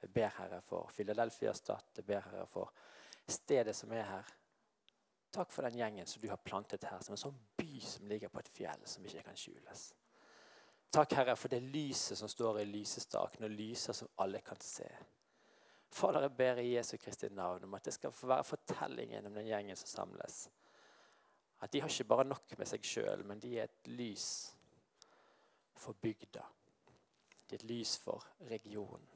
Jeg 0.00 0.12
ber 0.12 0.32
Herre 0.38 0.60
for 0.64 0.88
Filadelfia 0.92 1.52
stat. 1.56 1.92
Jeg 1.96 2.06
ber 2.06 2.24
Herre 2.24 2.46
for 2.48 2.72
stedet 3.28 3.74
som 3.76 3.92
er 3.92 4.08
her. 4.08 4.32
Takk 5.36 5.52
for 5.52 5.66
den 5.66 5.78
gjengen 5.78 6.08
som 6.08 6.22
du 6.22 6.28
har 6.30 6.40
plantet 6.40 6.86
her, 6.88 7.00
som 7.04 7.12
en 7.12 7.20
sånn 7.20 7.38
by 7.58 7.80
som 7.84 8.06
ligger 8.08 8.32
på 8.32 8.40
et 8.40 8.50
fjell 8.54 8.84
som 8.88 9.04
ikke 9.04 9.24
kan 9.26 9.36
skjules. 9.36 9.88
Takk, 10.96 11.12
Herre, 11.18 11.34
for 11.36 11.52
det 11.52 11.60
lyset 11.60 12.16
som 12.16 12.30
står 12.30 12.62
i 12.62 12.68
lysestaken, 12.70 13.44
og 13.44 13.52
lyset 13.52 13.98
som 13.98 14.08
alle 14.22 14.40
kan 14.46 14.60
se. 14.64 14.86
Fader, 15.92 16.24
jeg 16.24 16.36
ber 16.38 16.60
i 16.62 16.70
Jesu 16.70 16.96
Kristi 16.96 17.28
navn 17.34 17.66
om 17.66 17.74
at 17.76 17.84
det 17.84 17.94
skal 17.96 18.14
være 18.22 18.46
fortellingen 18.46 19.26
om 19.26 19.34
den 19.36 19.50
gjengen 19.50 19.76
som 19.76 19.90
samles. 19.90 20.46
At 21.66 21.72
de 21.72 21.80
har 21.80 21.88
ikke 21.88 22.04
bare 22.04 22.24
nok 22.24 22.52
med 22.58 22.68
seg 22.70 22.84
sjøl, 22.86 23.24
men 23.26 23.40
de 23.42 23.48
er 23.58 23.64
et 23.66 23.88
lys 23.90 24.26
for 25.74 25.98
bygda. 25.98 26.44
De 27.50 27.56
er 27.56 27.58
et 27.58 27.64
lys 27.66 27.96
for 27.98 28.22
regionen. 28.50 29.08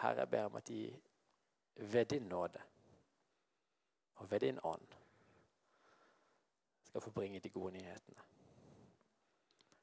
Herre, 0.00 0.22
jeg 0.22 0.30
ber 0.30 0.48
om 0.48 0.56
at 0.56 0.68
de 0.68 0.96
ved 1.76 2.04
din 2.04 2.22
nåde 2.22 2.62
og 4.14 4.30
ved 4.30 4.40
din 4.40 4.58
ånd 4.64 4.88
skal 6.84 7.00
få 7.00 7.10
bringe 7.10 7.40
de 7.40 7.50
gode 7.50 7.72
nyhetene 7.72 8.24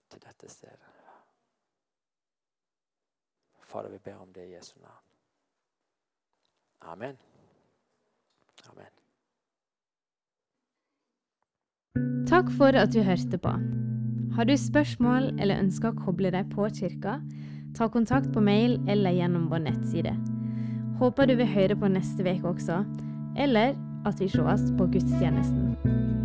til 0.09 0.21
dette 0.25 0.49
stedet. 0.49 0.93
Fader, 3.61 3.89
vi 3.89 3.97
ber 3.97 4.15
om 4.15 4.33
det 4.33 4.49
i 4.49 4.53
Jesu 4.55 4.79
navn. 4.79 5.05
Amen. 6.81 7.19
Amen. 8.69 9.06
Takk 12.27 12.49
for 12.57 12.75
at 12.75 12.91
du 12.93 13.01
hørte 13.03 13.39
på. 13.39 13.53
Har 14.35 14.45
du 14.45 14.53
spørsmål 14.59 15.31
eller 15.39 15.61
ønsker 15.63 15.93
å 15.93 16.05
koble 16.05 16.31
deg 16.33 16.49
på 16.51 16.67
kirka, 16.75 17.17
ta 17.77 17.87
kontakt 17.93 18.29
på 18.33 18.43
mail 18.43 18.77
eller 18.89 19.15
gjennom 19.15 19.47
vår 19.51 19.63
nettside. 19.69 20.13
Håper 20.99 21.29
du 21.29 21.35
vil 21.39 21.49
høre 21.49 21.77
på 21.77 21.89
neste 21.93 22.25
uke 22.25 22.51
også, 22.51 22.83
eller 23.37 23.75
at 24.05 24.21
vi 24.21 24.29
sees 24.33 24.69
på 24.77 24.89
gudstjenesten. 24.93 26.16